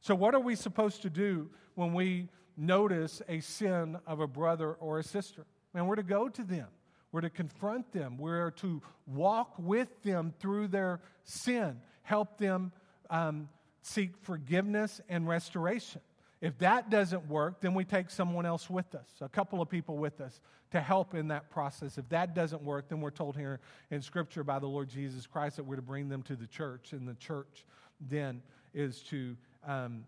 So, 0.00 0.14
what 0.14 0.34
are 0.34 0.40
we 0.40 0.54
supposed 0.54 1.02
to 1.02 1.10
do 1.10 1.50
when 1.74 1.92
we 1.92 2.28
notice 2.56 3.22
a 3.28 3.40
sin 3.40 3.98
of 4.06 4.20
a 4.20 4.26
brother 4.26 4.74
or 4.74 5.00
a 5.00 5.04
sister? 5.04 5.44
And 5.76 5.86
we're 5.86 5.96
to 5.96 6.02
go 6.02 6.28
to 6.28 6.42
them. 6.42 6.68
We're 7.12 7.20
to 7.20 7.30
confront 7.30 7.92
them. 7.92 8.18
We're 8.18 8.50
to 8.52 8.82
walk 9.06 9.54
with 9.58 10.02
them 10.02 10.34
through 10.40 10.68
their 10.68 11.00
sin, 11.24 11.80
help 12.02 12.38
them 12.38 12.72
um, 13.10 13.48
seek 13.82 14.16
forgiveness 14.22 15.00
and 15.08 15.28
restoration. 15.28 16.00
If 16.40 16.58
that 16.58 16.90
doesn't 16.90 17.28
work, 17.28 17.60
then 17.60 17.72
we 17.74 17.84
take 17.84 18.10
someone 18.10 18.44
else 18.44 18.68
with 18.68 18.94
us, 18.94 19.08
a 19.20 19.28
couple 19.28 19.62
of 19.62 19.70
people 19.70 19.96
with 19.96 20.20
us 20.20 20.40
to 20.72 20.80
help 20.80 21.14
in 21.14 21.28
that 21.28 21.50
process. 21.50 21.96
If 21.96 22.08
that 22.10 22.34
doesn't 22.34 22.62
work, 22.62 22.88
then 22.88 23.00
we're 23.00 23.10
told 23.10 23.36
here 23.36 23.60
in 23.90 24.02
Scripture 24.02 24.44
by 24.44 24.58
the 24.58 24.66
Lord 24.66 24.88
Jesus 24.88 25.26
Christ 25.26 25.56
that 25.56 25.64
we're 25.64 25.76
to 25.76 25.82
bring 25.82 26.08
them 26.08 26.22
to 26.24 26.36
the 26.36 26.46
church, 26.46 26.92
and 26.92 27.08
the 27.08 27.14
church 27.14 27.64
then 28.00 28.42
is 28.74 29.00
to, 29.04 29.36
um, 29.66 30.04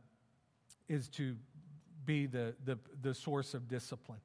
is 0.89 1.09
to 1.11 1.37
be 2.05 2.27
the, 2.27 2.55
the, 2.65 2.79
the 3.01 3.15
source 3.15 3.55
of 3.55 3.69
discipline. 3.69 4.21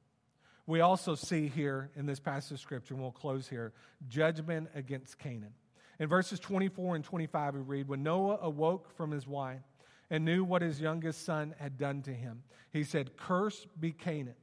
We 0.66 0.80
also 0.80 1.14
see 1.14 1.48
here 1.48 1.90
in 1.94 2.06
this 2.06 2.20
passage 2.20 2.52
of 2.52 2.60
scripture, 2.60 2.94
and 2.94 3.02
we'll 3.02 3.12
close 3.12 3.48
here, 3.48 3.72
judgment 4.08 4.68
against 4.74 5.18
Canaan. 5.18 5.52
In 5.98 6.08
verses 6.08 6.40
24 6.40 6.96
and 6.96 7.04
25, 7.04 7.54
we 7.54 7.60
read 7.60 7.88
When 7.88 8.02
Noah 8.02 8.38
awoke 8.40 8.90
from 8.96 9.10
his 9.10 9.26
wine 9.26 9.62
and 10.10 10.24
knew 10.24 10.42
what 10.42 10.62
his 10.62 10.80
youngest 10.80 11.24
son 11.24 11.54
had 11.58 11.76
done 11.76 12.02
to 12.02 12.12
him, 12.12 12.42
he 12.72 12.82
said, 12.82 13.16
Cursed 13.16 13.68
be 13.78 13.92
Canaan, 13.92 14.34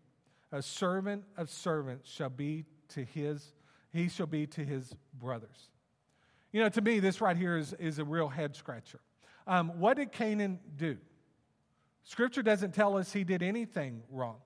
a 0.52 0.62
servant 0.62 1.24
of 1.38 1.50
servants 1.50 2.10
shall 2.10 2.30
be 2.30 2.66
to 2.90 3.04
his, 3.04 3.54
he 3.92 4.08
shall 4.08 4.28
be 4.28 4.46
to 4.48 4.64
his 4.64 4.94
brothers. 5.14 5.70
You 6.52 6.62
know, 6.62 6.70
to 6.70 6.82
me, 6.82 7.00
this 7.00 7.20
right 7.20 7.36
here 7.36 7.58
is, 7.58 7.74
is 7.74 7.98
a 7.98 8.04
real 8.04 8.28
head 8.28 8.56
scratcher. 8.56 9.00
Um, 9.48 9.80
what 9.80 9.98
did 9.98 10.12
Canaan 10.12 10.60
do? 10.76 10.98
Scripture 12.04 12.44
doesn't 12.44 12.74
tell 12.74 12.98
us 12.98 13.12
he 13.12 13.24
did 13.24 13.42
anything 13.42 14.04
wrong. 14.10 14.38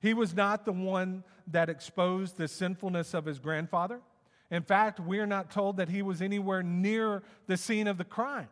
He 0.00 0.14
was 0.14 0.34
not 0.34 0.64
the 0.64 0.72
one 0.72 1.24
that 1.48 1.68
exposed 1.68 2.36
the 2.36 2.48
sinfulness 2.48 3.14
of 3.14 3.24
his 3.24 3.38
grandfather. 3.38 4.00
In 4.50 4.62
fact, 4.62 5.00
we 5.00 5.18
are 5.18 5.26
not 5.26 5.50
told 5.50 5.76
that 5.76 5.88
he 5.88 6.02
was 6.02 6.22
anywhere 6.22 6.62
near 6.62 7.22
the 7.46 7.56
scene 7.56 7.86
of 7.86 7.98
the 7.98 8.04
crime. 8.04 8.48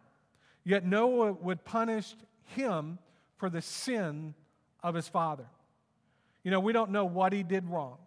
Yet 0.64 0.84
Noah 0.84 1.32
would 1.32 1.64
punish 1.64 2.14
him 2.44 2.98
for 3.36 3.48
the 3.48 3.62
sin 3.62 4.34
of 4.82 4.94
his 4.94 5.08
father. 5.08 5.46
You 6.42 6.50
know, 6.50 6.60
we 6.60 6.72
don't 6.72 6.90
know 6.90 7.04
what 7.04 7.32
he 7.32 7.42
did 7.42 7.68
wrong, 7.68 7.98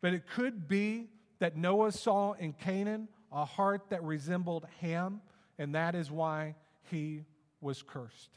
but 0.00 0.12
it 0.12 0.26
could 0.28 0.68
be 0.68 1.08
that 1.38 1.56
Noah 1.56 1.92
saw 1.92 2.32
in 2.32 2.52
Canaan 2.52 3.08
a 3.32 3.44
heart 3.44 3.90
that 3.90 4.02
resembled 4.02 4.66
Ham, 4.80 5.20
and 5.58 5.74
that 5.74 5.94
is 5.94 6.10
why 6.10 6.54
he 6.90 7.24
was 7.60 7.82
cursed. 7.82 8.30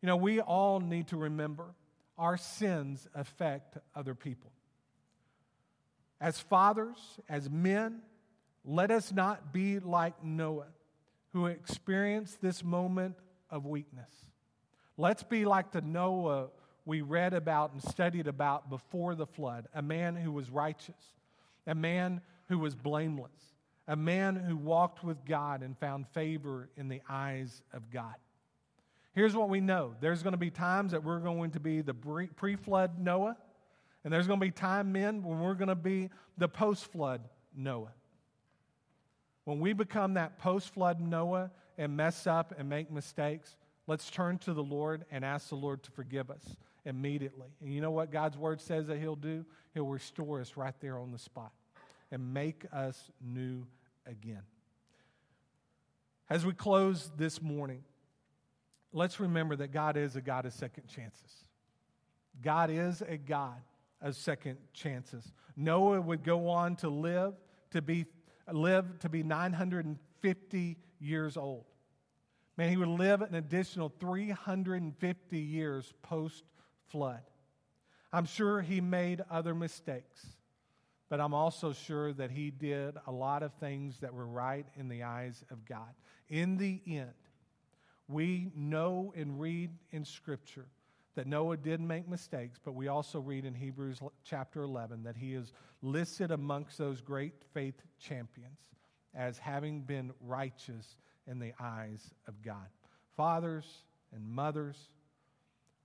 You 0.00 0.06
know, 0.06 0.16
we 0.16 0.40
all 0.40 0.80
need 0.80 1.08
to 1.08 1.16
remember 1.16 1.74
our 2.20 2.36
sins 2.36 3.08
affect 3.14 3.78
other 3.96 4.14
people. 4.14 4.52
As 6.20 6.38
fathers, 6.38 6.98
as 7.30 7.48
men, 7.48 8.02
let 8.62 8.90
us 8.90 9.10
not 9.10 9.54
be 9.54 9.78
like 9.78 10.22
Noah, 10.22 10.66
who 11.32 11.46
experienced 11.46 12.42
this 12.42 12.62
moment 12.62 13.16
of 13.48 13.64
weakness. 13.64 14.12
Let's 14.98 15.22
be 15.22 15.46
like 15.46 15.72
the 15.72 15.80
Noah 15.80 16.48
we 16.84 17.00
read 17.00 17.32
about 17.32 17.72
and 17.72 17.82
studied 17.82 18.26
about 18.26 18.68
before 18.68 19.14
the 19.14 19.26
flood 19.26 19.66
a 19.74 19.80
man 19.80 20.14
who 20.14 20.30
was 20.30 20.50
righteous, 20.50 21.14
a 21.66 21.74
man 21.74 22.20
who 22.48 22.58
was 22.58 22.74
blameless, 22.74 23.54
a 23.88 23.96
man 23.96 24.36
who 24.36 24.58
walked 24.58 25.02
with 25.02 25.24
God 25.24 25.62
and 25.62 25.78
found 25.78 26.06
favor 26.08 26.68
in 26.76 26.88
the 26.88 27.00
eyes 27.08 27.62
of 27.72 27.90
God. 27.90 28.16
Here's 29.12 29.34
what 29.34 29.48
we 29.48 29.60
know 29.60 29.94
there's 30.00 30.22
going 30.22 30.32
to 30.32 30.38
be 30.38 30.50
times 30.50 30.92
that 30.92 31.02
we're 31.02 31.18
going 31.18 31.50
to 31.52 31.60
be 31.60 31.80
the 31.80 31.94
pre 31.94 32.56
flood 32.56 32.98
Noah, 32.98 33.36
and 34.04 34.12
there's 34.12 34.26
going 34.26 34.38
to 34.38 34.46
be 34.46 34.52
time, 34.52 34.92
men, 34.92 35.22
when 35.22 35.40
we're 35.40 35.54
going 35.54 35.68
to 35.68 35.74
be 35.74 36.10
the 36.38 36.48
post 36.48 36.90
flood 36.92 37.22
Noah. 37.56 37.92
When 39.44 39.58
we 39.58 39.72
become 39.72 40.14
that 40.14 40.38
post 40.38 40.72
flood 40.74 41.00
Noah 41.00 41.50
and 41.76 41.96
mess 41.96 42.26
up 42.26 42.54
and 42.56 42.68
make 42.68 42.90
mistakes, 42.90 43.56
let's 43.86 44.10
turn 44.10 44.38
to 44.38 44.52
the 44.52 44.62
Lord 44.62 45.04
and 45.10 45.24
ask 45.24 45.48
the 45.48 45.56
Lord 45.56 45.82
to 45.82 45.90
forgive 45.90 46.30
us 46.30 46.56
immediately. 46.84 47.48
And 47.60 47.72
you 47.72 47.80
know 47.80 47.90
what 47.90 48.12
God's 48.12 48.38
word 48.38 48.60
says 48.60 48.86
that 48.86 48.98
He'll 48.98 49.16
do? 49.16 49.44
He'll 49.74 49.86
restore 49.86 50.40
us 50.40 50.56
right 50.56 50.74
there 50.80 50.98
on 50.98 51.10
the 51.10 51.18
spot 51.18 51.52
and 52.12 52.32
make 52.32 52.64
us 52.72 53.10
new 53.20 53.66
again. 54.06 54.42
As 56.28 56.46
we 56.46 56.52
close 56.52 57.10
this 57.16 57.42
morning, 57.42 57.82
let's 58.92 59.20
remember 59.20 59.56
that 59.56 59.72
God 59.72 59.96
is 59.96 60.16
a 60.16 60.20
God 60.20 60.46
of 60.46 60.52
second 60.52 60.88
chances. 60.88 61.44
God 62.42 62.70
is 62.70 63.02
a 63.02 63.16
God 63.16 63.60
of 64.00 64.16
second 64.16 64.58
chances. 64.72 65.32
Noah 65.56 66.00
would 66.00 66.24
go 66.24 66.48
on 66.48 66.76
to 66.76 66.88
live 66.88 67.34
to 67.72 67.82
be 67.82 68.06
live 68.50 68.98
to 69.00 69.08
be 69.08 69.22
950 69.22 70.76
years 70.98 71.36
old. 71.36 71.64
Man, 72.56 72.68
he 72.68 72.76
would 72.76 72.88
live 72.88 73.22
an 73.22 73.34
additional 73.34 73.92
350 74.00 75.38
years 75.38 75.92
post 76.02 76.44
flood. 76.88 77.22
I'm 78.12 78.24
sure 78.24 78.60
he 78.60 78.80
made 78.80 79.22
other 79.30 79.54
mistakes, 79.54 80.26
but 81.08 81.20
I'm 81.20 81.32
also 81.32 81.72
sure 81.72 82.12
that 82.14 82.30
he 82.30 82.50
did 82.50 82.96
a 83.06 83.12
lot 83.12 83.42
of 83.42 83.54
things 83.54 84.00
that 84.00 84.12
were 84.12 84.26
right 84.26 84.66
in 84.76 84.88
the 84.88 85.04
eyes 85.04 85.44
of 85.50 85.64
God. 85.64 85.94
In 86.28 86.56
the 86.56 86.82
end, 86.86 87.12
we 88.10 88.50
know 88.56 89.12
and 89.16 89.40
read 89.40 89.70
in 89.92 90.04
Scripture 90.04 90.66
that 91.14 91.26
Noah 91.26 91.56
did 91.56 91.80
make 91.80 92.08
mistakes, 92.08 92.58
but 92.64 92.72
we 92.72 92.88
also 92.88 93.20
read 93.20 93.44
in 93.44 93.54
Hebrews 93.54 94.00
chapter 94.24 94.62
11 94.62 95.04
that 95.04 95.16
he 95.16 95.34
is 95.34 95.52
listed 95.82 96.30
amongst 96.30 96.78
those 96.78 97.00
great 97.00 97.34
faith 97.52 97.80
champions 97.98 98.58
as 99.14 99.38
having 99.38 99.82
been 99.82 100.12
righteous 100.20 100.96
in 101.26 101.38
the 101.38 101.52
eyes 101.60 102.14
of 102.26 102.40
God. 102.42 102.66
Fathers 103.16 103.84
and 104.14 104.26
mothers, 104.28 104.88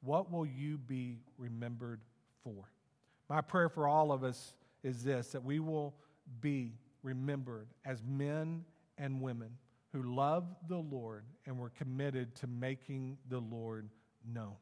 what 0.02 0.32
will 0.32 0.46
you 0.46 0.78
be 0.78 1.20
remembered 1.38 2.02
for? 2.44 2.70
My 3.30 3.42
prayer 3.42 3.70
for 3.70 3.88
all 3.88 4.12
of 4.12 4.24
us 4.24 4.54
is 4.84 5.04
this 5.04 5.30
that 5.30 5.44
we 5.44 5.60
will 5.60 5.96
be 6.40 6.74
remembered 7.02 7.68
as 7.84 8.02
men 8.04 8.64
and 8.98 9.22
women 9.22 9.50
who 9.96 10.04
love 10.04 10.44
the 10.68 10.78
Lord 10.78 11.24
and 11.46 11.58
were 11.58 11.70
committed 11.70 12.36
to 12.36 12.48
making 12.48 13.18
the 13.30 13.40
Lord 13.40 13.88
known. 14.30 14.56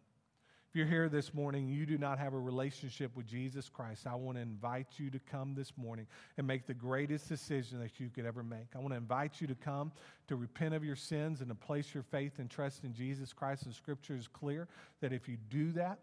If 0.69 0.75
you're 0.75 0.85
here 0.85 1.09
this 1.09 1.33
morning, 1.33 1.67
you 1.67 1.87
do 1.87 1.97
not 1.97 2.19
have 2.19 2.35
a 2.35 2.39
relationship 2.39 3.15
with 3.15 3.25
Jesus 3.25 3.67
Christ, 3.67 4.05
I 4.05 4.13
want 4.13 4.37
to 4.37 4.43
invite 4.43 4.87
you 4.97 5.09
to 5.09 5.17
come 5.19 5.55
this 5.55 5.71
morning 5.75 6.05
and 6.37 6.45
make 6.45 6.67
the 6.67 6.73
greatest 6.75 7.29
decision 7.29 7.79
that 7.79 7.99
you 7.99 8.09
could 8.09 8.27
ever 8.27 8.43
make. 8.43 8.67
I 8.75 8.77
want 8.77 8.91
to 8.91 8.97
invite 8.97 9.41
you 9.41 9.47
to 9.47 9.55
come 9.55 9.91
to 10.27 10.35
repent 10.35 10.75
of 10.75 10.83
your 10.83 10.95
sins 10.95 11.41
and 11.41 11.49
to 11.49 11.55
place 11.55 11.95
your 11.95 12.03
faith 12.03 12.33
and 12.37 12.47
trust 12.47 12.83
in 12.83 12.93
Jesus 12.93 13.33
Christ. 13.33 13.65
The 13.65 13.73
scripture 13.73 14.15
is 14.15 14.27
clear 14.27 14.67
that 15.01 15.13
if 15.13 15.27
you 15.27 15.37
do 15.49 15.71
that, 15.71 15.97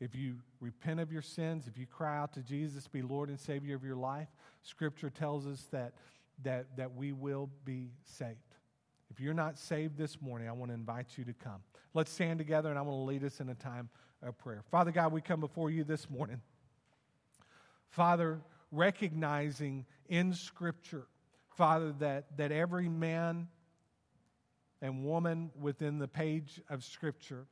if 0.00 0.14
you 0.14 0.36
repent 0.60 1.00
of 1.00 1.10
your 1.10 1.22
sins, 1.22 1.66
if 1.66 1.78
you 1.78 1.86
cry 1.86 2.18
out 2.18 2.34
to 2.34 2.42
Jesus 2.42 2.86
be 2.88 3.00
Lord 3.00 3.30
and 3.30 3.40
Savior 3.40 3.74
of 3.74 3.84
your 3.84 3.96
life, 3.96 4.28
scripture 4.62 5.08
tells 5.08 5.46
us 5.46 5.66
that, 5.72 5.94
that, 6.42 6.76
that 6.76 6.94
we 6.94 7.12
will 7.12 7.48
be 7.64 7.88
saved. 8.04 8.36
If 9.10 9.20
you're 9.20 9.34
not 9.34 9.58
saved 9.58 9.98
this 9.98 10.20
morning, 10.22 10.48
I 10.48 10.52
want 10.52 10.70
to 10.70 10.74
invite 10.74 11.08
you 11.16 11.24
to 11.24 11.32
come. 11.32 11.62
Let's 11.94 12.12
stand 12.12 12.38
together 12.38 12.70
and 12.70 12.78
I 12.78 12.82
want 12.82 12.96
to 12.96 13.02
lead 13.02 13.24
us 13.24 13.40
in 13.40 13.48
a 13.48 13.54
time 13.54 13.88
of 14.22 14.38
prayer. 14.38 14.62
Father 14.70 14.92
God, 14.92 15.12
we 15.12 15.20
come 15.20 15.40
before 15.40 15.70
you 15.70 15.82
this 15.82 16.08
morning. 16.08 16.40
Father, 17.88 18.40
recognizing 18.70 19.84
in 20.08 20.32
Scripture, 20.32 21.06
Father, 21.56 21.92
that, 21.98 22.36
that 22.36 22.52
every 22.52 22.88
man 22.88 23.48
and 24.80 25.04
woman 25.04 25.50
within 25.60 25.98
the 25.98 26.08
page 26.08 26.60
of 26.70 26.84
Scripture, 26.84 27.46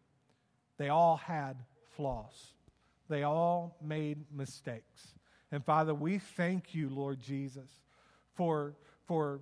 they 0.78 0.88
all 0.88 1.16
had 1.16 1.56
flaws. 1.96 2.52
They 3.08 3.24
all 3.24 3.76
made 3.82 4.24
mistakes. 4.32 5.14
And 5.50 5.64
Father, 5.64 5.94
we 5.94 6.18
thank 6.18 6.74
you, 6.74 6.88
Lord 6.88 7.20
Jesus, 7.20 7.68
for, 8.34 8.76
for 9.06 9.40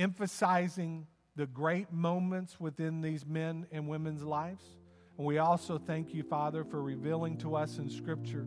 emphasizing 0.00 1.06
the 1.36 1.46
great 1.46 1.92
moments 1.92 2.58
within 2.58 3.02
these 3.02 3.26
men 3.26 3.66
and 3.70 3.86
women's 3.86 4.22
lives. 4.22 4.64
And 5.18 5.26
we 5.26 5.38
also 5.38 5.78
thank 5.78 6.14
you, 6.14 6.22
Father, 6.22 6.64
for 6.64 6.82
revealing 6.82 7.36
to 7.38 7.54
us 7.54 7.76
in 7.78 7.90
Scripture 7.90 8.46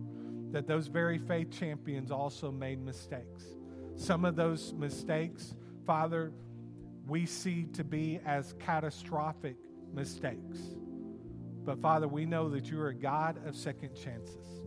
that 0.51 0.67
those 0.67 0.87
very 0.87 1.19
faith 1.19 1.51
champions 1.51 2.11
also 2.11 2.51
made 2.51 2.83
mistakes. 2.83 3.43
Some 3.95 4.25
of 4.25 4.35
those 4.35 4.73
mistakes, 4.73 5.55
Father, 5.85 6.31
we 7.07 7.25
see 7.27 7.67
to 7.73 7.83
be 7.83 8.19
as 8.25 8.53
catastrophic 8.59 9.55
mistakes. 9.93 10.59
But 11.63 11.79
Father, 11.81 12.07
we 12.07 12.25
know 12.25 12.49
that 12.49 12.69
you 12.69 12.79
are 12.81 12.89
a 12.89 12.95
God 12.95 13.45
of 13.47 13.55
second 13.55 13.95
chances. 13.95 14.61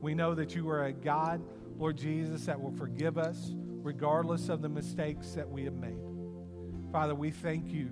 We 0.00 0.14
know 0.14 0.34
that 0.34 0.54
you 0.56 0.68
are 0.68 0.86
a 0.86 0.92
God, 0.92 1.40
Lord 1.78 1.96
Jesus, 1.96 2.46
that 2.46 2.60
will 2.60 2.72
forgive 2.72 3.16
us 3.16 3.52
regardless 3.54 4.48
of 4.48 4.62
the 4.62 4.68
mistakes 4.68 5.30
that 5.32 5.48
we 5.48 5.64
have 5.64 5.74
made. 5.74 6.11
Father, 6.92 7.14
we 7.14 7.30
thank 7.30 7.72
you 7.72 7.88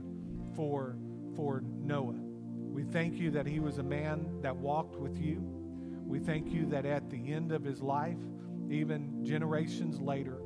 for, 0.55 0.95
for 1.35 1.63
Noah. 1.65 2.21
We 2.71 2.83
thank 2.83 3.15
you 3.15 3.31
that 3.31 3.47
he 3.47 3.59
was 3.59 3.79
a 3.79 3.83
man 3.83 4.43
that 4.43 4.55
walked 4.55 4.97
with 4.97 5.19
you. 5.19 5.41
We 6.07 6.19
thank 6.19 6.53
you 6.53 6.67
that 6.67 6.85
at 6.85 7.09
the 7.09 7.33
end 7.33 7.51
of 7.51 7.65
his 7.65 7.81
life, 7.81 8.19
even 8.71 9.25
generations 9.25 9.99
later, 10.03 10.37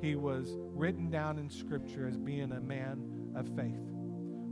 he 0.00 0.14
was 0.14 0.56
written 0.58 1.10
down 1.10 1.40
in 1.40 1.50
Scripture 1.50 2.06
as 2.06 2.16
being 2.16 2.52
a 2.52 2.60
man 2.60 3.32
of 3.34 3.48
faith. 3.56 3.80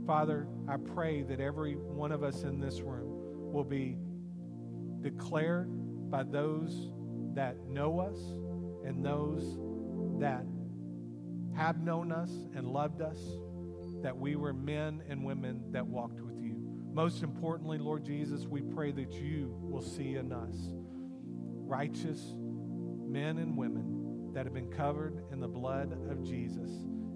Father, 0.05 0.45
I 0.67 0.75
pray 0.75 1.23
that 1.23 1.39
every 1.39 1.75
one 1.75 2.11
of 2.11 2.21
us 2.21 2.43
in 2.43 2.59
this 2.59 2.81
room 2.81 3.53
will 3.53 3.63
be 3.63 3.95
declared 4.99 5.69
by 6.11 6.23
those 6.23 6.91
that 7.33 7.57
know 7.69 8.01
us 8.01 8.17
and 8.85 9.05
those 9.05 9.57
that 10.19 10.45
have 11.55 11.81
known 11.81 12.11
us 12.11 12.29
and 12.53 12.67
loved 12.67 13.01
us 13.01 13.19
that 14.03 14.15
we 14.15 14.35
were 14.35 14.53
men 14.53 15.01
and 15.09 15.23
women 15.23 15.63
that 15.71 15.85
walked 15.85 16.21
with 16.21 16.39
you. 16.39 16.55
Most 16.93 17.23
importantly, 17.23 17.77
Lord 17.77 18.03
Jesus, 18.03 18.45
we 18.45 18.61
pray 18.61 18.91
that 18.91 19.13
you 19.13 19.57
will 19.61 19.81
see 19.81 20.15
in 20.15 20.31
us 20.31 20.55
righteous 21.65 22.35
men 22.37 23.39
and 23.39 23.57
women 23.57 24.31
that 24.33 24.45
have 24.45 24.53
been 24.53 24.69
covered 24.69 25.23
in 25.31 25.39
the 25.39 25.47
blood 25.47 25.97
of 26.09 26.23
Jesus 26.23 26.69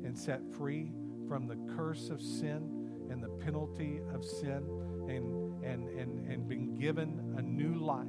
and 0.04 0.17
set 0.17 0.41
free 0.56 0.91
from 1.28 1.47
the 1.47 1.58
curse 1.76 2.10
of 2.10 2.21
sin 2.21 3.08
and 3.12 3.21
the 3.21 3.30
penalty 3.43 4.00
of 4.13 4.23
sin 4.23 4.63
and, 5.10 5.63
and, 5.63 5.89
and, 5.89 6.32
and 6.32 6.47
been 6.47 6.76
given 6.78 7.36
a 7.38 7.41
new 7.41 7.76
life, 7.76 8.08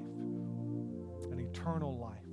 an 1.33 1.41
eternal 1.41 1.99
life. 1.99 2.28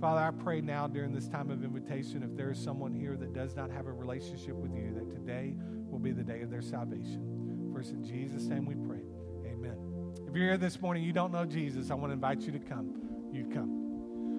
Father, 0.00 0.20
I 0.20 0.30
pray 0.30 0.60
now 0.60 0.86
during 0.86 1.12
this 1.14 1.26
time 1.26 1.50
of 1.50 1.64
invitation, 1.64 2.22
if 2.22 2.36
there 2.36 2.50
is 2.50 2.58
someone 2.58 2.92
here 2.92 3.16
that 3.16 3.32
does 3.32 3.56
not 3.56 3.70
have 3.70 3.86
a 3.86 3.92
relationship 3.92 4.54
with 4.54 4.74
you, 4.74 4.92
that 4.94 5.10
today 5.10 5.54
will 5.88 5.98
be 5.98 6.12
the 6.12 6.22
day 6.22 6.42
of 6.42 6.50
their 6.50 6.60
salvation. 6.60 7.70
First, 7.74 7.92
in 7.92 8.04
Jesus' 8.04 8.44
name 8.44 8.66
we 8.66 8.74
pray. 8.74 9.02
Amen. 9.50 9.76
If 10.28 10.34
you're 10.34 10.48
here 10.48 10.58
this 10.58 10.80
morning, 10.80 11.02
you 11.02 11.12
don't 11.12 11.32
know 11.32 11.46
Jesus, 11.46 11.90
I 11.90 11.94
want 11.94 12.10
to 12.10 12.14
invite 12.14 12.42
you 12.42 12.52
to 12.52 12.58
come. 12.58 12.94
You 13.32 13.46
come. 13.46 13.75